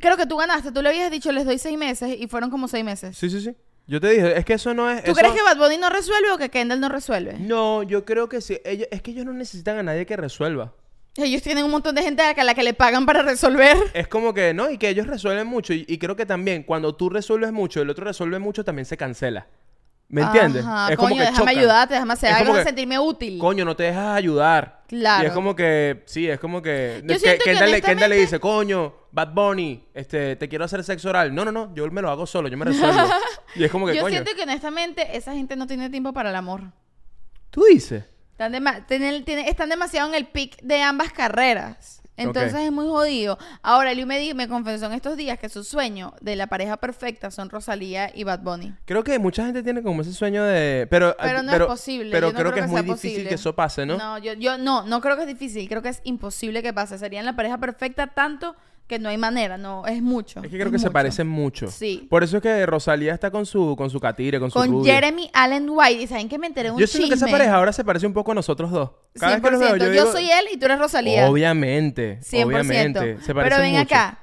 [0.00, 0.72] Creo que tú ganaste.
[0.72, 3.16] Tú le habías dicho, les doy seis meses y fueron como seis meses.
[3.16, 3.54] Sí, sí, sí.
[3.86, 5.02] Yo te dije, es que eso no es.
[5.04, 7.34] ¿Tú eso- crees que Bad Bunny no resuelve o que Kendall no resuelve?
[7.38, 8.58] No, yo creo que sí.
[8.64, 10.72] Ellos, es que ellos no necesitan a nadie que resuelva.
[11.16, 13.76] Ellos tienen un montón de gente a la que, le pagan para resolver.
[13.92, 14.70] Es como que, ¿no?
[14.70, 15.74] Y que ellos resuelven mucho.
[15.74, 18.96] Y, y creo que también cuando tú resuelves mucho el otro resuelve mucho, también se
[18.96, 19.46] cancela.
[20.08, 20.64] ¿Me entiendes?
[20.64, 21.58] Ajá, es coño, como que déjame chocan.
[21.58, 23.38] ayudarte, déjame hacer Es algo sentirme útil.
[23.38, 24.82] Coño, no te dejas ayudar.
[24.86, 25.24] Claro.
[25.24, 27.00] Y es como que, sí, es como que.
[27.02, 30.48] Yo que- siento que Kendall, le- Kendall le honestamente- dice, coño, Bad Bunny, este, te
[30.48, 31.34] quiero hacer sexo oral.
[31.34, 32.98] No, no, no, yo me lo hago solo, yo me resuelvo.
[33.54, 34.12] y es como que, Yo coño.
[34.14, 36.62] siento que honestamente esa gente no tiene tiempo para el amor.
[37.50, 38.04] Tú dices.
[38.30, 41.98] Están, dema- tienen- tienen- están demasiado en el pic de ambas carreras.
[42.16, 42.60] Entonces Ok.
[42.60, 43.38] es muy jodido.
[43.62, 46.76] Ahora, Eliu me, di- me confesó en estos días que su sueño de la pareja
[46.76, 48.74] perfecta son Rosalía y Bad Bunny.
[48.84, 50.86] Creo que mucha gente tiene como ese sueño de.
[50.90, 53.28] Pero, Pero no es posible, Pero yo no creo, que es muy sea difícil posible.
[53.30, 53.96] que eso pase, ¿no?
[53.96, 56.98] No, yo, yo no, no creo que es difícil, creo que es imposible que pase.
[56.98, 58.56] Serían la pareja perfecta tanto
[58.86, 60.42] que no hay manera, no, es mucho.
[60.42, 61.68] Es que creo que se parecen mucho.
[61.68, 62.06] Sí.
[62.10, 64.84] Por eso es que Rosalía está con su, con su catire, con su Con.
[64.84, 67.72] Jeremy Allen White, y saben que me enteré un Yo siento que esa pareja ahora
[67.72, 68.90] se parece un poco a nosotros dos.
[69.18, 69.78] Cada vez que los veo, 100%.
[69.78, 71.28] yo, yo, digo, soy él y tú eres Rosalía.
[71.28, 72.20] Obviamente.
[72.20, 72.44] 100%.
[72.44, 73.18] Obviamente.
[73.22, 73.82] Se Pero ven mucho.
[73.82, 74.18] acá.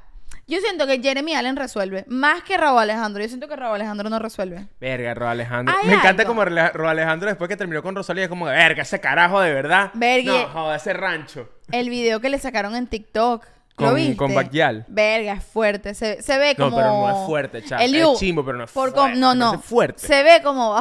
[0.50, 3.22] Yo siento que Jeremy Allen resuelve más que Raúl Alejandro.
[3.22, 4.66] Yo siento que Raúl Alejandro no resuelve.
[4.82, 5.76] Verga, Ro Alejandro.
[5.86, 9.40] Me encanta como Ro Alejandro después que terminó con Rosalía es como, verga, ese carajo
[9.42, 9.92] de verdad.
[9.94, 10.32] Verga.
[10.32, 11.50] No, joder, ese rancho.
[11.72, 13.46] El video que le sacaron en TikTok.
[13.80, 14.16] ¿Lo Con- viste?
[14.18, 14.86] con Backyal.
[14.88, 15.94] Verga, es fuerte.
[15.94, 16.78] Se, se ve No, como...
[16.78, 17.80] pero no es fuerte, chao.
[17.80, 19.18] Eliu, Es chimbo, pero no es por fuerte.
[19.20, 19.52] No, no.
[19.52, 20.08] parece fuerte.
[20.08, 20.80] Se ve como...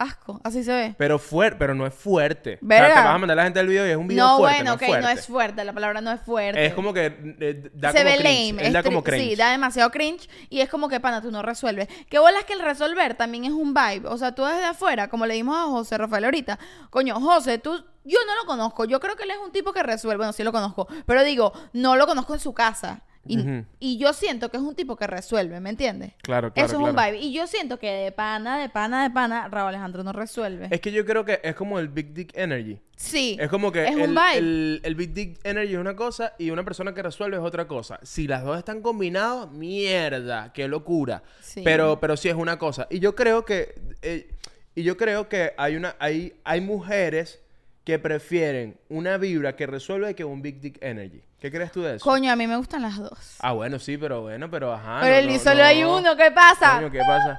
[0.00, 0.40] asco.
[0.42, 0.94] Así se ve.
[0.98, 2.54] Pero fuerte, pero no es fuerte.
[2.54, 2.88] O sea, Verga.
[2.94, 4.56] te vas a mandar a la gente el video y es un video No, fuerte,
[4.56, 5.02] bueno, no ok, es fuerte.
[5.02, 5.64] no es fuerte.
[5.64, 6.66] La palabra no es fuerte.
[6.66, 8.48] Es como que eh, da se como ve cringe.
[8.54, 8.66] lame.
[8.66, 9.22] Él da como cringe.
[9.30, 10.28] Sí, da demasiado cringe.
[10.48, 11.88] Y es como que, pana, tú no resuelves.
[12.08, 14.08] Qué bolas que el resolver también es un vibe.
[14.08, 16.58] O sea, tú desde afuera, como le dimos a José Rafael ahorita.
[16.90, 17.84] Coño, José, tú...
[18.02, 18.86] Yo no lo conozco.
[18.86, 20.16] Yo creo que él es un tipo que resuelve.
[20.16, 20.88] Bueno, sí lo conozco.
[21.04, 23.02] Pero digo, no lo conozco en su casa.
[23.26, 26.12] Y, yo siento que es un tipo que resuelve, ¿me entiendes?
[26.22, 27.18] Claro, claro, Eso es un vibe.
[27.18, 30.68] Y yo siento que de pana, de pana, de pana, Raúl Alejandro no resuelve.
[30.70, 32.78] Es que yo creo que es como el Big Dick Energy.
[32.96, 33.36] sí.
[33.38, 34.38] Es como que Es un el, vibe.
[34.38, 37.68] el- el Big Dick Energy es una cosa y una persona que resuelve es otra
[37.68, 38.00] cosa.
[38.02, 41.22] Si las dos están combinadas, mierda, qué locura.
[41.40, 41.60] Sí.
[41.62, 42.86] Pero, pero sí es una cosa.
[42.90, 43.74] Y yo creo que.
[44.02, 44.30] eh,
[44.74, 45.94] y yo creo que hay una.
[45.98, 47.40] Hay, hay mujeres
[47.84, 51.22] que prefieren una vibra que resuelve que un Big Dick Energy.
[51.40, 52.04] ¿Qué crees tú de eso?
[52.04, 53.36] Coño, a mí me gustan las dos.
[53.40, 54.98] Ah, bueno, sí, pero bueno, pero ajá.
[55.00, 55.64] Pero no, el no, solo no.
[55.64, 56.74] hay uno, ¿qué pasa?
[56.76, 57.38] Coño, ¿qué pasa?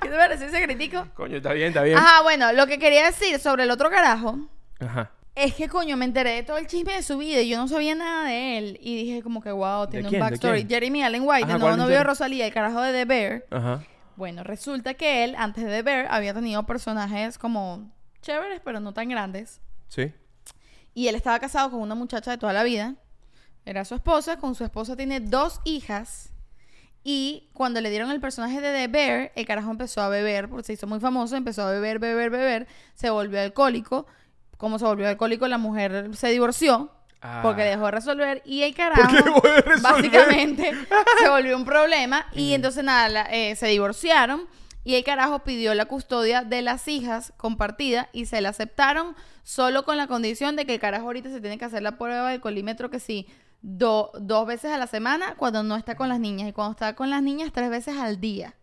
[0.00, 1.06] ¿Qué te parece ese crítico?
[1.14, 1.96] Coño, está bien, está bien.
[1.98, 4.36] Ajá, bueno, lo que quería decir sobre el otro carajo
[4.80, 5.12] Ajá.
[5.36, 7.68] es que, coño, me enteré de todo el chisme de su vida y yo no
[7.68, 8.78] sabía nada de él.
[8.82, 10.66] Y dije como que, wow, tiene un ¿De backstory.
[10.68, 12.04] Jeremy Allen White, Ajá, el ¿cuál nuevo novio de?
[12.04, 13.44] Rosalía, el carajo de The Bear.
[13.52, 13.84] Ajá.
[14.16, 17.90] Bueno, resulta que él, antes de Bear, había tenido personajes como
[18.20, 19.60] chéveres, pero no tan grandes.
[19.88, 20.12] Sí.
[20.94, 22.96] Y él estaba casado con una muchacha de toda la vida.
[23.64, 24.38] Era su esposa.
[24.38, 26.30] Con su esposa tiene dos hijas.
[27.04, 30.64] Y cuando le dieron el personaje de The Bear, el carajo empezó a beber, porque
[30.64, 34.06] se hizo muy famoso, empezó a beber, beber, beber, se volvió alcohólico.
[34.56, 36.92] Como se volvió alcohólico, la mujer se divorció
[37.24, 37.38] Ah.
[37.42, 39.80] porque dejó de resolver y el carajo de resolver.
[39.80, 40.72] básicamente
[41.20, 44.48] se volvió un problema y entonces nada, la- eh, se divorciaron
[44.84, 49.14] y el carajo pidió la custodia de las hijas compartida y se la aceptaron
[49.44, 52.30] solo con la condición de que el carajo ahorita se tiene que hacer la prueba
[52.30, 53.28] del colímetro que sí
[53.60, 56.96] do- dos veces a la semana cuando no está con las niñas y cuando está
[56.96, 58.54] con las niñas tres veces al día.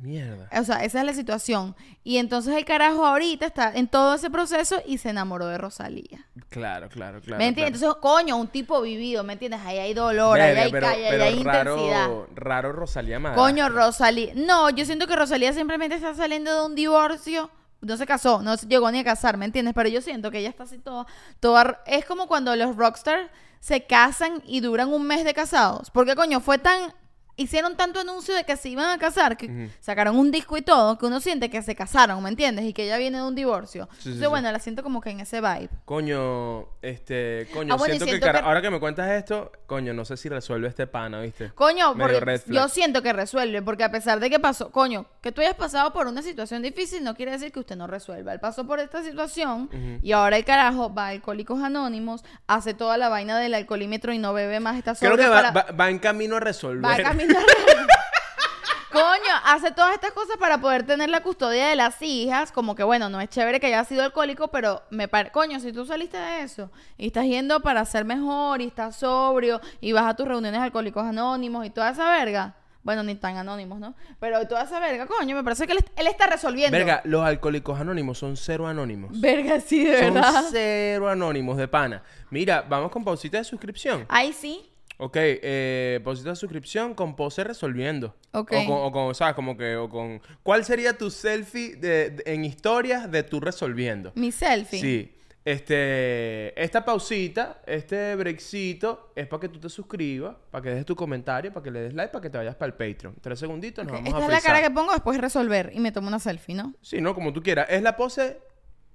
[0.00, 0.48] Mierda.
[0.58, 1.76] O sea, esa es la situación.
[2.02, 6.26] Y entonces el carajo ahorita está en todo ese proceso y se enamoró de Rosalía.
[6.48, 7.38] Claro, claro, claro.
[7.38, 7.78] ¿Me entiendes?
[7.80, 7.94] claro.
[7.94, 9.60] Entonces, coño, un tipo vivido, ¿me entiendes?
[9.64, 12.08] Ahí hay dolor, ahí hay pero, calle, ahí hay raro, intensidad.
[12.34, 13.36] Raro Rosalía Madre.
[13.36, 14.32] Coño, Rosalía.
[14.34, 17.50] No, yo siento que Rosalía simplemente está saliendo de un divorcio.
[17.82, 19.74] No se casó, no se llegó ni a casar, ¿me entiendes?
[19.74, 21.06] Pero yo siento que ella está así toda,
[21.40, 21.82] toda...
[21.86, 25.90] Es como cuando los rockstars se casan y duran un mes de casados.
[25.90, 26.92] Porque, coño, fue tan...
[27.40, 30.98] Hicieron tanto anuncio de que se iban a casar, que sacaron un disco y todo,
[30.98, 32.64] que uno siente que se casaron, ¿me entiendes?
[32.66, 33.88] Y que ella viene de un divorcio.
[33.92, 34.26] Sí, Entonces, sí.
[34.28, 35.70] bueno, la siento como que en ese vibe.
[35.86, 40.16] Coño, este, coño, Ah, bueno, siento, que, ahora que me cuentas esto, coño, no sé
[40.16, 41.50] si resuelve este pana, ¿viste?
[41.54, 45.40] Coño, porque yo siento que resuelve, porque a pesar de que pasó, coño, que tú
[45.40, 48.32] hayas pasado por una situación difícil no quiere decir que usted no resuelva.
[48.32, 49.68] Él pasó por esta situación
[50.02, 54.18] y ahora el carajo va a Alcohólicos Anónimos, hace toda la vaina del alcoholímetro y
[54.18, 56.84] no bebe más, está Creo sobrio que va, para- va- va en camino a resolver.
[56.84, 57.29] va a caminar.
[58.92, 62.50] Coño, hace todas estas cosas para poder tener la custodia de las hijas.
[62.50, 65.30] Como que, bueno, no es chévere que haya sido alcohólico, pero me parece.
[65.32, 69.60] Coño, si tú saliste de eso y estás yendo para ser mejor y estás sobrio
[69.80, 72.56] y vas a tus reuniones alcohólicos anónimos y toda esa verga.
[72.82, 73.94] Bueno, ni tan anónimos, ¿no?
[74.18, 76.76] Pero toda esa verga, coño, me parece que él, est- él está resolviendo.
[76.76, 79.20] Verga, los alcohólicos anónimos son cero anónimos.
[79.20, 80.44] Verga, sí, de Son verdad.
[80.50, 82.02] cero anónimos de pana.
[82.30, 84.04] Mira, vamos con pausita de suscripción.
[84.08, 84.66] Ahí sí.
[85.02, 88.14] Ok, eh, pausita de suscripción con pose resolviendo.
[88.32, 88.52] Ok.
[88.52, 89.34] O con, o con, ¿sabes?
[89.34, 90.20] Como que, o con...
[90.42, 94.12] ¿Cuál sería tu selfie de, de- en historias de tú resolviendo?
[94.14, 94.80] Mi selfie.
[94.80, 95.16] Sí.
[95.42, 100.94] Este, esta pausita, este breakcito, es para que tú te suscribas, para que dejes tu
[100.94, 103.16] comentario, para que le des like, para que te vayas para el Patreon.
[103.20, 105.80] Tres segunditos, nos vamos Esta a es la cara que pongo después de resolver y
[105.80, 106.74] me tomo una selfie, ¿no?
[106.82, 107.66] Sí, no, como tú quieras.
[107.70, 108.38] Es la pose,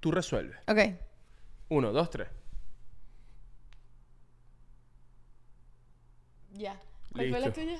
[0.00, 0.56] tú resuelves.
[0.68, 0.78] Ok.
[1.68, 2.28] Uno, dos, tres.
[6.58, 6.80] Ya.
[7.12, 7.78] ¿Cuál fue la tuya?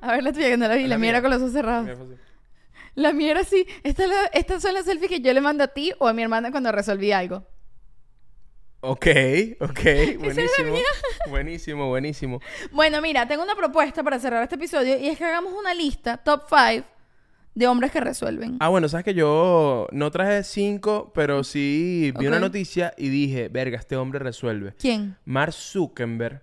[0.00, 0.82] A ver la tuya que no la vi.
[0.82, 1.98] La La, mía era con los ojos cerrados.
[2.94, 3.66] La mía era así.
[3.82, 6.12] Esta es la- estas son las selfies que yo le mando a ti o a
[6.12, 7.44] mi hermana cuando resolví algo.
[8.80, 9.06] Ok,
[9.60, 9.80] ok,
[10.20, 10.76] buenísimo.
[11.28, 12.40] Buenísimo, buenísimo.
[12.70, 16.16] Bueno, mira, tengo una propuesta para cerrar este episodio y es que hagamos una lista,
[16.16, 16.86] top 5,
[17.54, 18.56] de hombres que resuelven.
[18.60, 23.48] Ah, bueno, sabes que yo no traje cinco, pero sí vi una noticia y dije,
[23.48, 24.74] verga, este hombre resuelve.
[24.78, 25.16] ¿Quién?
[25.24, 26.42] Mark Zuckerberg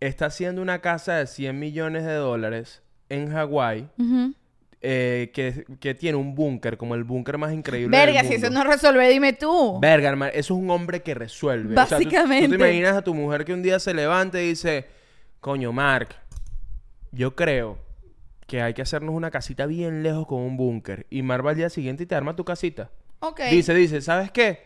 [0.00, 3.88] está haciendo una casa de 100 millones de dólares en Hawái
[4.86, 8.46] eh, que, que tiene un búnker, como el búnker más increíble Verga, del si eso
[8.46, 8.64] mundo.
[8.64, 9.78] no resuelve, dime tú.
[9.80, 11.72] Verga, hermano, eso es un hombre que resuelve.
[11.80, 12.48] O sea, tú- tú, Básicamente.
[12.50, 14.86] te imaginas a tu mujer que un día se levanta y dice,
[15.40, 16.08] coño, Mark,
[17.12, 17.78] yo creo
[18.46, 21.06] que hay que hacernos una casita bien lejos con un búnker.
[21.08, 22.90] Y Mark va al día siguiente y te arma tu casita.
[23.20, 23.40] ok.
[23.50, 24.64] Dice, dice, ¿sabes qué?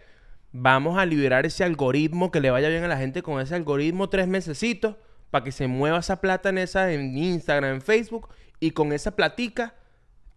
[0.51, 4.09] Vamos a liberar ese algoritmo, que le vaya bien a la gente con ese algoritmo
[4.09, 4.97] tres mesecitos,
[5.31, 8.29] para que se mueva esa plata en esa, en Instagram, en Facebook,
[8.61, 9.75] y con esa platica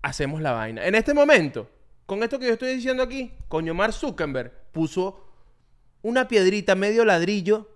[0.01, 0.85] hacemos la vaina.
[0.85, 1.69] En este momento,
[2.05, 5.27] con esto que yo estoy diciendo aquí, coño, Mark Zuckerberg puso
[6.01, 7.69] una piedrita medio ladrillo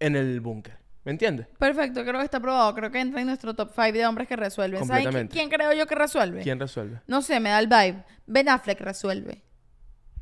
[0.00, 0.78] en el búnker.
[1.04, 1.48] ¿Me entiendes?
[1.58, 2.72] Perfecto, creo que está aprobado.
[2.74, 4.78] Creo que entra en nuestro top 5 de hombres que resuelven.
[4.86, 5.32] ¿Sabes qui- Completamente.
[5.34, 6.42] quién creo yo que resuelve?
[6.42, 7.00] ¿Quién resuelve?
[7.08, 8.04] No sé, me da el vibe.
[8.26, 9.42] Ben Affleck resuelve.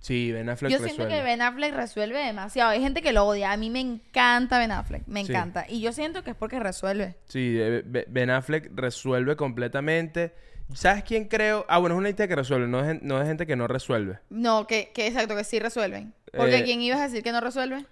[0.00, 0.96] Sí, Ben Affleck Yo resuelve.
[0.96, 2.70] siento que Ben Affleck resuelve demasiado.
[2.70, 3.52] Hay gente que lo odia.
[3.52, 5.06] A mí me encanta Ben Affleck.
[5.06, 5.30] Me Sí.
[5.32, 5.66] encanta.
[5.68, 7.16] Y yo siento que es porque resuelve.
[7.28, 10.32] Sí, eh, Be- Ben Affleck resuelve completamente.
[10.72, 11.66] ¿Sabes quién creo?
[11.68, 14.18] Ah, bueno, es una gente que resuelve, no es, no es gente que no resuelve.
[14.30, 16.14] No, que, que exacto, que sí resuelven.
[16.32, 17.84] Porque Eh, ¿quién ibas a decir que no resuelve?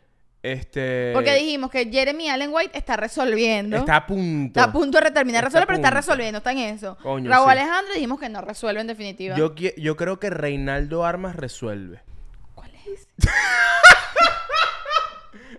[0.42, 1.10] Este.
[1.14, 3.76] Porque dijimos que Jeremy Allen White está resolviendo.
[3.76, 4.60] Está a punto.
[4.60, 6.00] Está a punto de terminar de resolver, pero está punto.
[6.00, 6.96] resolviendo, está en eso.
[7.02, 7.50] Coño, Raúl sí.
[7.50, 9.36] Alejandro dijimos que no resuelve en definitiva.
[9.36, 12.02] Yo, yo creo que Reinaldo Armas resuelve.
[12.54, 13.08] ¿Cuál es?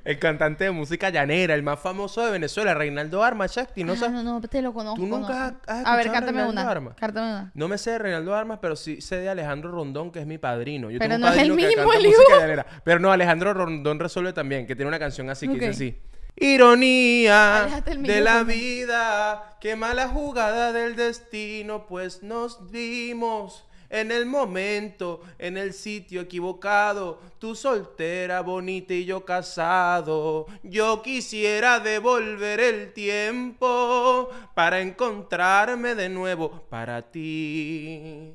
[0.05, 3.83] El cantante de música llanera, el más famoso de Venezuela, Reinaldo Armas, Shakti.
[3.83, 4.99] No, Ah, sabes- no, no, te lo conozco.
[4.99, 6.71] ¿Tú nunca has- has A ver, cántame Reinaldo una.
[6.71, 6.95] Armas?
[6.99, 7.51] Cántame una.
[7.53, 10.37] No me sé de Reinaldo Armas, pero sí sé de Alejandro Rondón, que es mi
[10.37, 10.89] padrino.
[10.89, 12.11] Yo Pero tengo un no es el que mismo, Eliu.
[12.11, 12.65] música llanera.
[12.83, 15.97] Pero no, Alejandro Rondón resuelve también, que tiene una canción así que dice así.
[16.41, 25.21] Ironía de la vida, qué mala jugada del destino, pues nos dimos en el momento,
[25.37, 27.21] en el sitio equivocado.
[27.39, 30.45] Tú soltera, bonita y yo casado.
[30.63, 38.33] Yo quisiera devolver el tiempo para encontrarme de nuevo para ti.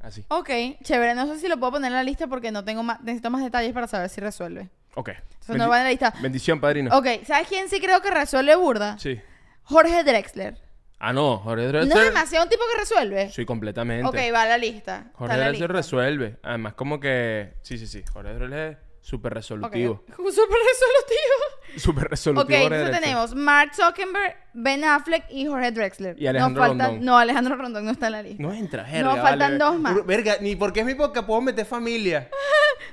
[0.00, 0.24] Así.
[0.28, 0.50] Ok,
[0.82, 1.14] chévere.
[1.14, 3.42] No sé si lo puedo poner en la lista porque no tengo más, necesito más
[3.42, 4.68] detalles para saber si resuelve.
[4.94, 5.10] Ok.
[5.40, 6.14] Eso no va en la lista.
[6.22, 6.96] Bendición, padrino.
[6.96, 8.98] Ok, ¿sabes quién sí creo que resuelve burda?
[8.98, 9.20] Sí.
[9.62, 10.65] Jorge Drexler.
[10.98, 11.98] Ah, no, Jorge ¿No Drexler.
[11.98, 13.30] es demasiado un tipo que resuelve?
[13.30, 14.06] Sí, completamente.
[14.08, 15.10] Ok, va a la lista.
[15.14, 15.76] Jorge la Drexler lista.
[15.80, 16.36] resuelve.
[16.42, 17.54] Además, como que.
[17.62, 18.02] Sí, sí, sí.
[18.12, 20.04] Jorge Drexler es súper Ok, resolutivo.
[20.16, 21.76] Súper resolutivo.
[21.76, 22.44] Súper Ok, resolutivo.
[22.44, 23.02] Jorge entonces Drexler.
[23.02, 26.16] tenemos Mark Zuckerberg, Ben Affleck y Jorge Drexler.
[26.20, 27.04] Y Alejandro no faltan, Rondón.
[27.04, 28.42] No, Alejandro Rondón no está en la lista.
[28.42, 29.02] No entra, verga.
[29.02, 29.58] No, faltan vale.
[29.58, 30.06] dos más.
[30.06, 32.28] Verga, ni porque es mi podcast puedo meter familia.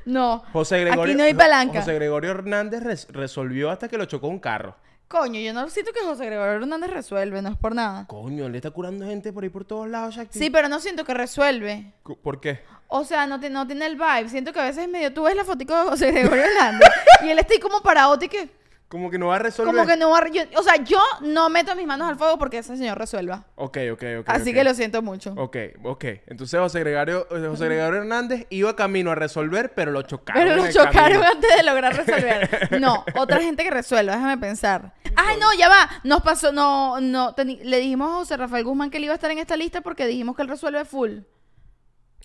[0.06, 0.43] No.
[0.51, 1.04] José Gregorio.
[1.14, 1.80] Aquí no hay palanca.
[1.80, 4.76] José Gregorio Hernández res- resolvió hasta que lo chocó un carro.
[5.08, 8.08] Coño, yo no siento que José Gregorio Hernández resuelve, no es por nada.
[8.08, 10.39] Coño, le está curando gente por ahí por todos lados, Shakti.
[10.39, 11.93] Sí, pero no siento que resuelve.
[12.01, 12.62] Cu- ¿Por qué?
[12.88, 14.30] O sea, no, te- no tiene el vibe.
[14.30, 15.14] Siento que a veces medio...
[15.14, 16.89] Tú ves la fotico de José Gregorio Hernández
[17.24, 18.49] y él está ahí como parado y que...
[18.94, 19.74] Como que no va a resolver.
[19.74, 20.20] Como que no va...
[20.20, 23.44] a- yo- o sea, yo no meto mis manos al fuego porque ese señor resuelva.
[23.56, 24.26] Ok, ok, ok.
[24.30, 25.34] Así que lo siento mucho.
[25.36, 26.06] Ok, ok.
[26.28, 30.44] Entonces José Gregorio, eh, José Gregorio Hernández iba camino a resolver, pero lo chocaron.
[30.44, 31.24] Pero lo chocaron camino.
[31.24, 32.70] antes de lograr resolver.
[32.80, 34.94] No, otra gente que resuelva, déjame pensar.
[35.16, 35.89] Ay, no, ya va.
[36.04, 37.34] Nos pasó, no, no,
[37.64, 40.06] le dijimos a José Rafael Guzmán que él iba a estar en esta lista porque
[40.06, 41.22] dijimos que él resuelve full.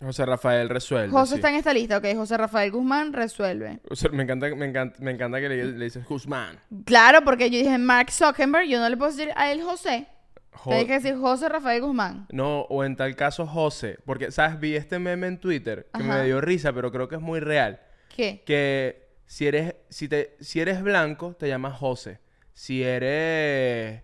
[0.00, 1.10] José Rafael resuelve.
[1.10, 1.34] José sí.
[1.36, 2.06] está en esta lista, ok.
[2.14, 3.80] José Rafael Guzmán resuelve.
[3.90, 6.58] O sea, me encanta, me encanta, me encanta que le, le dices Guzmán.
[6.84, 10.06] Claro, porque yo dije Mark Zuckerberg, yo no le puedo decir a él José.
[10.52, 12.26] Jo- Hay que decir José Rafael Guzmán.
[12.30, 13.98] No, o en tal caso José.
[14.04, 14.58] Porque, ¿sabes?
[14.60, 16.18] Vi este meme en Twitter que Ajá.
[16.18, 17.80] me dio risa, pero creo que es muy real.
[18.14, 18.42] ¿Qué?
[18.46, 22.18] Que si eres, si te, si eres blanco, te llamas José.
[22.54, 24.02] Si eres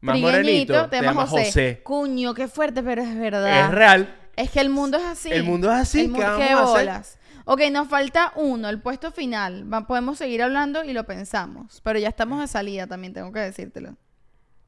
[0.00, 1.80] más morenito, te, llamas José.
[1.84, 3.66] Cuño, qué fuerte, pero es verdad.
[3.66, 4.14] Es real.
[4.36, 5.30] Es que el mundo es así.
[5.30, 6.66] El mundo es así, El ¿qué mundo- vamos qué a hacer?
[6.86, 7.18] bolas.
[7.44, 9.70] Ok, nos falta uno, el puesto final.
[9.72, 11.80] Va- podemos seguir hablando y lo pensamos.
[11.82, 13.96] Pero ya estamos de salida también, tengo que decírtelo.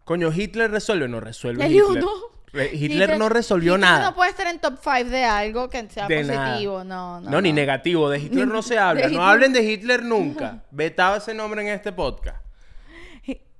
[0.05, 1.09] Coño, Hitler resuelve.
[1.09, 2.03] No resuelve El Hitler.
[2.05, 2.11] uno.
[2.53, 4.11] Re- Hitler, no resolvió Hitler nada.
[4.11, 6.85] no puede estar en top 5 de algo que sea De positivo.
[6.85, 7.31] No, no.
[7.31, 8.09] No, ni negativo.
[8.11, 9.03] De Hitler no se habla.
[9.03, 10.63] De No Hitler- hablen de Hitler nunca.
[10.71, 12.44] Vetado ese nombre en este podcast.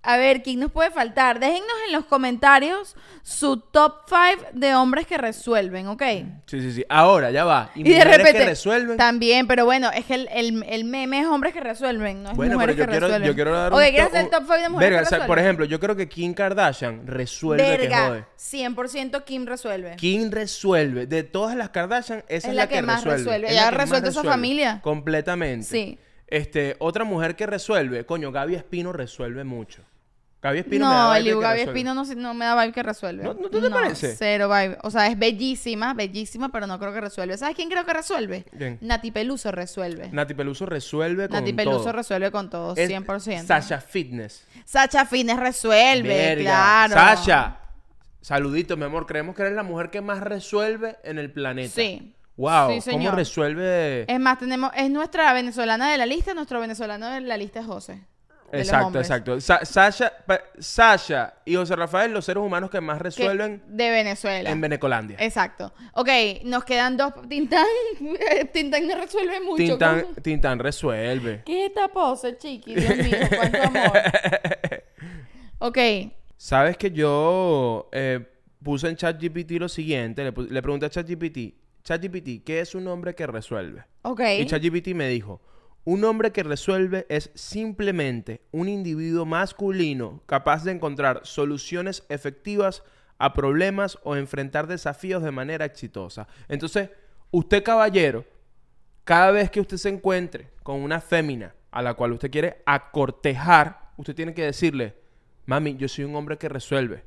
[0.07, 1.41] A ver, ¿quién nos puede faltar?
[1.41, 6.03] Déjennos en los comentarios su top 5 de hombres que resuelven, ¿ok?
[6.47, 6.85] Sí, sí, sí.
[6.91, 7.71] Ahora, ya va.
[7.75, 8.97] Y, Y de repente que resuelven.
[8.99, 12.37] también, pero bueno, es que el, el, el meme es hombres que resuelven, no es
[12.37, 13.29] Bueno, mujeres pero yo que quiero, resuelven.
[13.29, 15.09] yo quiero dar un ¿quieres to- hacer el top 5 de mujeres Verga, que o
[15.09, 15.27] sea, resuelven?
[15.27, 17.89] por ejemplo, yo creo que Kim Kardashian resuelve que jode.
[17.89, 19.97] Verga, 100% Kim resuelve.
[19.97, 21.07] Kim resuelve.
[21.07, 23.47] De todas las Kardashian, esa es, Es la que más resuelve.
[23.47, 24.31] Es Ella la ha que más resuelto esa resuelve.
[24.31, 24.81] familia.
[24.83, 25.65] Completamente.
[25.67, 25.99] Sí.
[26.27, 29.83] Este, otra mujer que resuelve, coño, Gaby Espino resuelve mucho.
[30.45, 31.61] Gaby Espino me da no, vibe Gaby.
[31.63, 33.25] Espino no, no me da vibe que resuelve.
[33.25, 34.15] ¿No- no te parece?
[34.15, 34.77] Cero vibe.
[34.83, 37.39] O sea, es bellísima, bellísima, pero no creo que resuelve.
[37.39, 38.45] ¿Sabes quién creo que resuelve?
[38.57, 38.77] ¿Quién?
[38.83, 40.11] Nati Peluso resuelve.
[40.13, 41.93] Nati Peluso resuelve con Nati Peluso todo.
[41.93, 43.47] resuelve con todo, Es 100%.
[43.47, 44.45] Sasha Fitness.
[44.67, 46.43] Sacha Fitness resuelve, Verga.
[46.43, 46.93] claro.
[46.95, 47.57] Sasha.
[48.21, 49.07] Saludito, mi amor.
[49.07, 51.73] Creemos que eres la mujer que más resuelve en el planeta.
[51.75, 52.15] Sí.
[52.37, 53.15] Wow, Sí, ¿cómo señor.
[53.15, 54.13] resuelve?
[54.13, 57.67] Es más, tenemos, es nuestra venezolana de la lista, nuestro venezolano de la lista es
[57.67, 58.01] José.
[58.57, 59.41] De Exacto, exacto.
[59.41, 60.13] Sa- Sasha,
[60.59, 64.51] Sasha y José Rafael, los seres humanos que más Que- resuelven de Venezuela.
[64.51, 65.17] en Venecolandia.
[65.21, 65.73] Exacto.
[65.95, 66.09] Ok,
[66.45, 67.13] nos quedan dos.
[67.29, 67.65] Tintán.
[68.53, 69.57] Tintán no resuelve mucho.
[69.57, 70.15] Tintán, ¿cómo?
[70.23, 71.43] Tintán resuelve.
[71.45, 72.75] ¿Qué es esta pose, chiqui?
[72.75, 73.93] Dios mío, cuánto amor.
[75.59, 75.79] Ok.
[76.37, 78.21] Sabes que yo eh,
[78.63, 83.15] puse en ChatGPT lo siguiente, le, le pregunté a ChatGPT, ChatGPT, ¿qué es un hombre
[83.15, 83.85] que resuelve?
[84.03, 84.21] Ok.
[84.41, 85.41] Y ChatGPT me dijo,
[85.85, 92.83] un hombre que resuelve es simplemente un individuo masculino capaz de encontrar soluciones efectivas
[93.19, 96.27] a problemas o enfrentar desafíos de manera exitosa.
[96.49, 96.91] Entonces,
[97.31, 98.25] usted caballero,
[99.05, 103.91] cada vez que usted se encuentre con una fémina a la cual usted quiere acortejar,
[103.97, 104.95] usted tiene que decirle,
[105.47, 107.05] mami, yo soy un hombre que resuelve.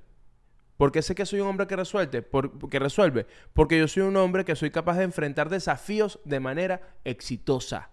[0.78, 2.22] ¿Por qué sé que soy un hombre que resuelve?
[2.22, 3.26] Por- que resuelve.
[3.54, 7.90] Porque yo soy un hombre que soy capaz de enfrentar desafíos de manera exitosa.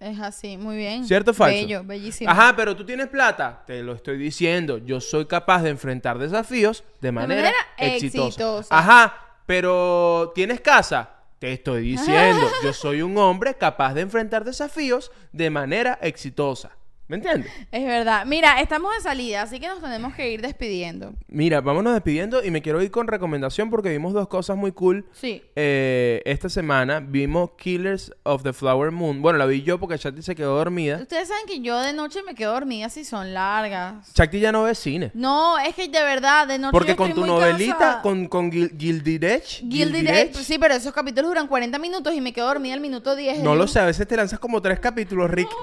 [0.00, 1.04] Es así, muy bien.
[1.06, 1.56] ¿Cierto o falso?
[1.56, 2.30] Bello, bellísimo.
[2.30, 3.62] Ajá, pero tú tienes plata.
[3.66, 4.78] Te lo estoy diciendo.
[4.78, 8.28] Yo soy capaz de enfrentar desafíos de manera, manera exitosa.
[8.28, 8.78] exitosa.
[8.78, 11.10] Ajá, pero ¿tienes casa?
[11.38, 12.46] Te estoy diciendo.
[12.64, 16.70] yo soy un hombre capaz de enfrentar desafíos de manera exitosa.
[17.06, 17.52] ¿Me entiendes?
[17.70, 18.24] Es verdad.
[18.24, 21.12] Mira, estamos de salida, así que nos tenemos que ir despidiendo.
[21.28, 25.04] Mira, vámonos despidiendo y me quiero ir con recomendación porque vimos dos cosas muy cool.
[25.12, 25.42] Sí.
[25.54, 29.20] Eh, esta semana vimos Killers of the Flower Moon.
[29.20, 30.96] Bueno, la vi yo porque Chakti se quedó dormida.
[30.96, 34.10] Ustedes saben que yo de noche me quedo dormida si son largas.
[34.14, 35.10] Chakti ya no ve cine.
[35.12, 38.02] No, es que de verdad, de noche Porque yo con estoy tu muy novelita, cansada.
[38.02, 41.78] con, con Gil- Gilded Edge, Gilded Gilded Edge, Edge, Sí, pero esos capítulos duran 40
[41.78, 43.40] minutos y me quedo dormida al minuto 10.
[43.42, 45.48] no lo sé, a veces te lanzas como tres capítulos, Rick.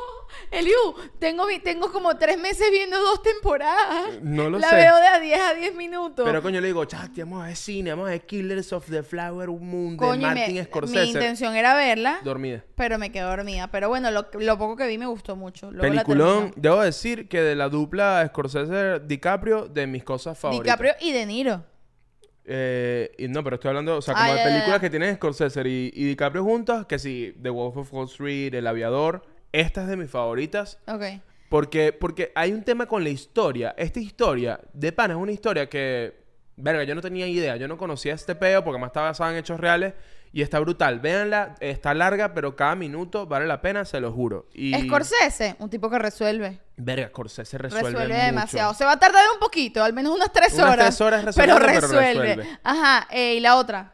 [0.51, 0.75] Eliu,
[1.19, 4.21] tengo, tengo como tres meses viendo dos temporadas.
[4.21, 4.75] No lo La sé.
[4.75, 6.25] veo de a 10 a 10 minutos.
[6.25, 9.03] Pero coño, le digo, Chakti, vamos a ver cine, vamos a ver Killers of the
[9.03, 11.05] Flower Moon de Coño, me- Martin mi Scorsese.
[11.05, 12.63] intención era verla, Dormida.
[12.75, 13.67] pero me quedé dormida.
[13.71, 15.71] Pero bueno, lo, lo poco que vi me gustó mucho.
[15.71, 20.65] Luego la Peliculón, debo decir que de la dupla Scorsese-DiCaprio, de mis cosas favoritas.
[20.65, 21.63] DiCaprio y De Niro.
[22.43, 24.79] Eh, y no, pero estoy hablando, o sea, Ah, como de películas ya.
[24.79, 28.65] que tienen Scorsese y, y DiCaprio juntos, que sí, The Wolf of Wall Street, El
[28.67, 30.79] Aviador, esta es de mis favoritas.
[30.87, 31.03] Ok.
[31.49, 33.73] Porque, porque hay un tema con la historia.
[33.77, 36.23] Esta historia, de pana, es una historia que,
[36.55, 37.57] verga, yo no tenía idea.
[37.57, 39.93] Yo no conocía este peo porque más está basada en hechos reales
[40.31, 41.01] y está brutal.
[41.01, 44.47] Véanla, está larga, pero cada minuto vale la pena, se lo juro.
[44.53, 46.61] Y, Scorsese, un tipo que resuelve.
[46.77, 48.25] verga, Scorsese resuelve, Resuelve, mucho.
[48.27, 48.73] demasiado.
[48.73, 50.85] Se va a tardar un poquito, al menos unas tres Unas horas.
[50.85, 52.35] tres horas pero resolviendo, pero resuelve.
[52.37, 52.59] resuelve.
[52.63, 53.93] Ajá, eh, y la otra.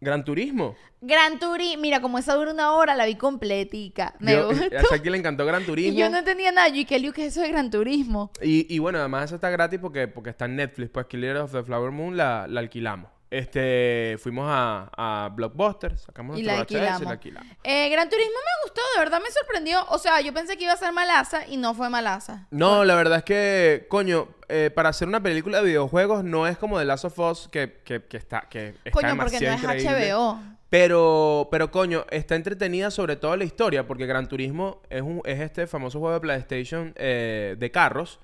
[0.00, 0.76] Gran Turismo.
[1.00, 1.80] Gran Turismo.
[1.82, 4.14] Mira, como esa dura una hora, la vi completica.
[4.20, 4.64] Me Yo- gustó.
[4.78, 5.98] a Shakti le encantó Gran Y Turismo.
[5.98, 6.68] yo no entendía nada.
[6.68, 8.30] Yo y que Liu, que eso es Gran Turismo.
[8.42, 10.90] Y, y bueno, además esa está gratis porque, porque está en Netflix.
[10.90, 13.10] Pues Killer of the Flower Moon la, la alquilamos.
[13.30, 17.02] Este, fuimos a, a Blockbuster, sacamos Y nuestro la y alquilamos.
[17.02, 17.56] la alquilamos.
[17.62, 19.84] Eh, Gran Turismo me gustó, de verdad me sorprendió.
[19.90, 22.46] O sea, yo pensé que iba a ser malaza y no fue malaza.
[22.50, 26.56] No, la verdad es que, coño, eh, para hacer una película de videojuegos no es
[26.56, 29.74] como The Last of Us que, que, que está, que está Coño, porque no demasiado
[29.74, 30.12] es increíble.
[30.14, 30.58] HBO.
[30.70, 35.40] Pero, pero coño, está entretenida sobre todo la historia, porque Gran Turismo es, un, es
[35.40, 38.20] este famoso juego de PlayStation eh, de carros.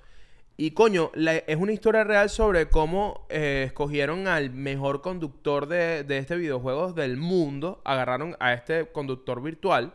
[0.57, 6.17] Y coño, es una historia real sobre cómo eh, escogieron al mejor conductor de, de
[6.17, 7.81] este videojuego del mundo.
[7.83, 9.93] Agarraron a este conductor virtual.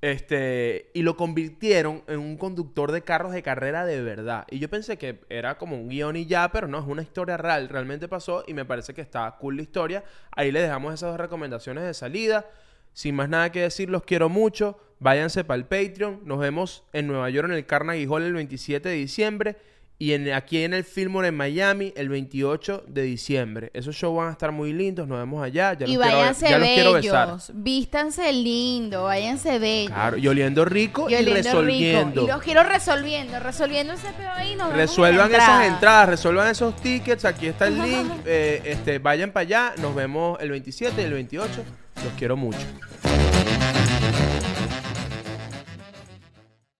[0.00, 4.46] Este, y lo convirtieron en un conductor de carros de carrera de verdad.
[4.50, 7.36] Y yo pensé que era como un guion y ya, pero no, es una historia
[7.36, 7.68] real.
[7.68, 10.04] Realmente pasó y me parece que está cool la historia.
[10.30, 12.46] Ahí les dejamos esas dos recomendaciones de salida.
[12.92, 14.78] Sin más nada que decir, los quiero mucho.
[15.00, 16.20] Váyanse para el Patreon.
[16.24, 19.56] Nos vemos en Nueva York en el Carnegie Hall el 27 de diciembre.
[20.00, 23.70] Y en, aquí en el Fillmore en Miami el 28 de diciembre.
[23.74, 25.08] Esos shows van a estar muy lindos.
[25.08, 25.72] Nos vemos allá.
[25.76, 27.26] Ya y los quiero- váyanse ya los quiero besar.
[27.26, 27.50] bellos.
[27.54, 29.90] Vístanse lindo, váyanse bellos.
[29.90, 32.20] Claro, y oliendo rico Y resolviendo.
[32.20, 32.24] rico.
[32.24, 34.54] Y los quiero resolviendo, resolviendo ese pedo ahí.
[34.54, 37.24] Nos vemos en la Resuelvan esas entradas, resuelvan esos tickets.
[37.24, 38.12] Aquí está el link.
[38.24, 39.74] eh, este, vayan para allá.
[39.78, 41.64] Nos vemos el 27 y el 28.
[42.04, 42.58] Los quiero mucho.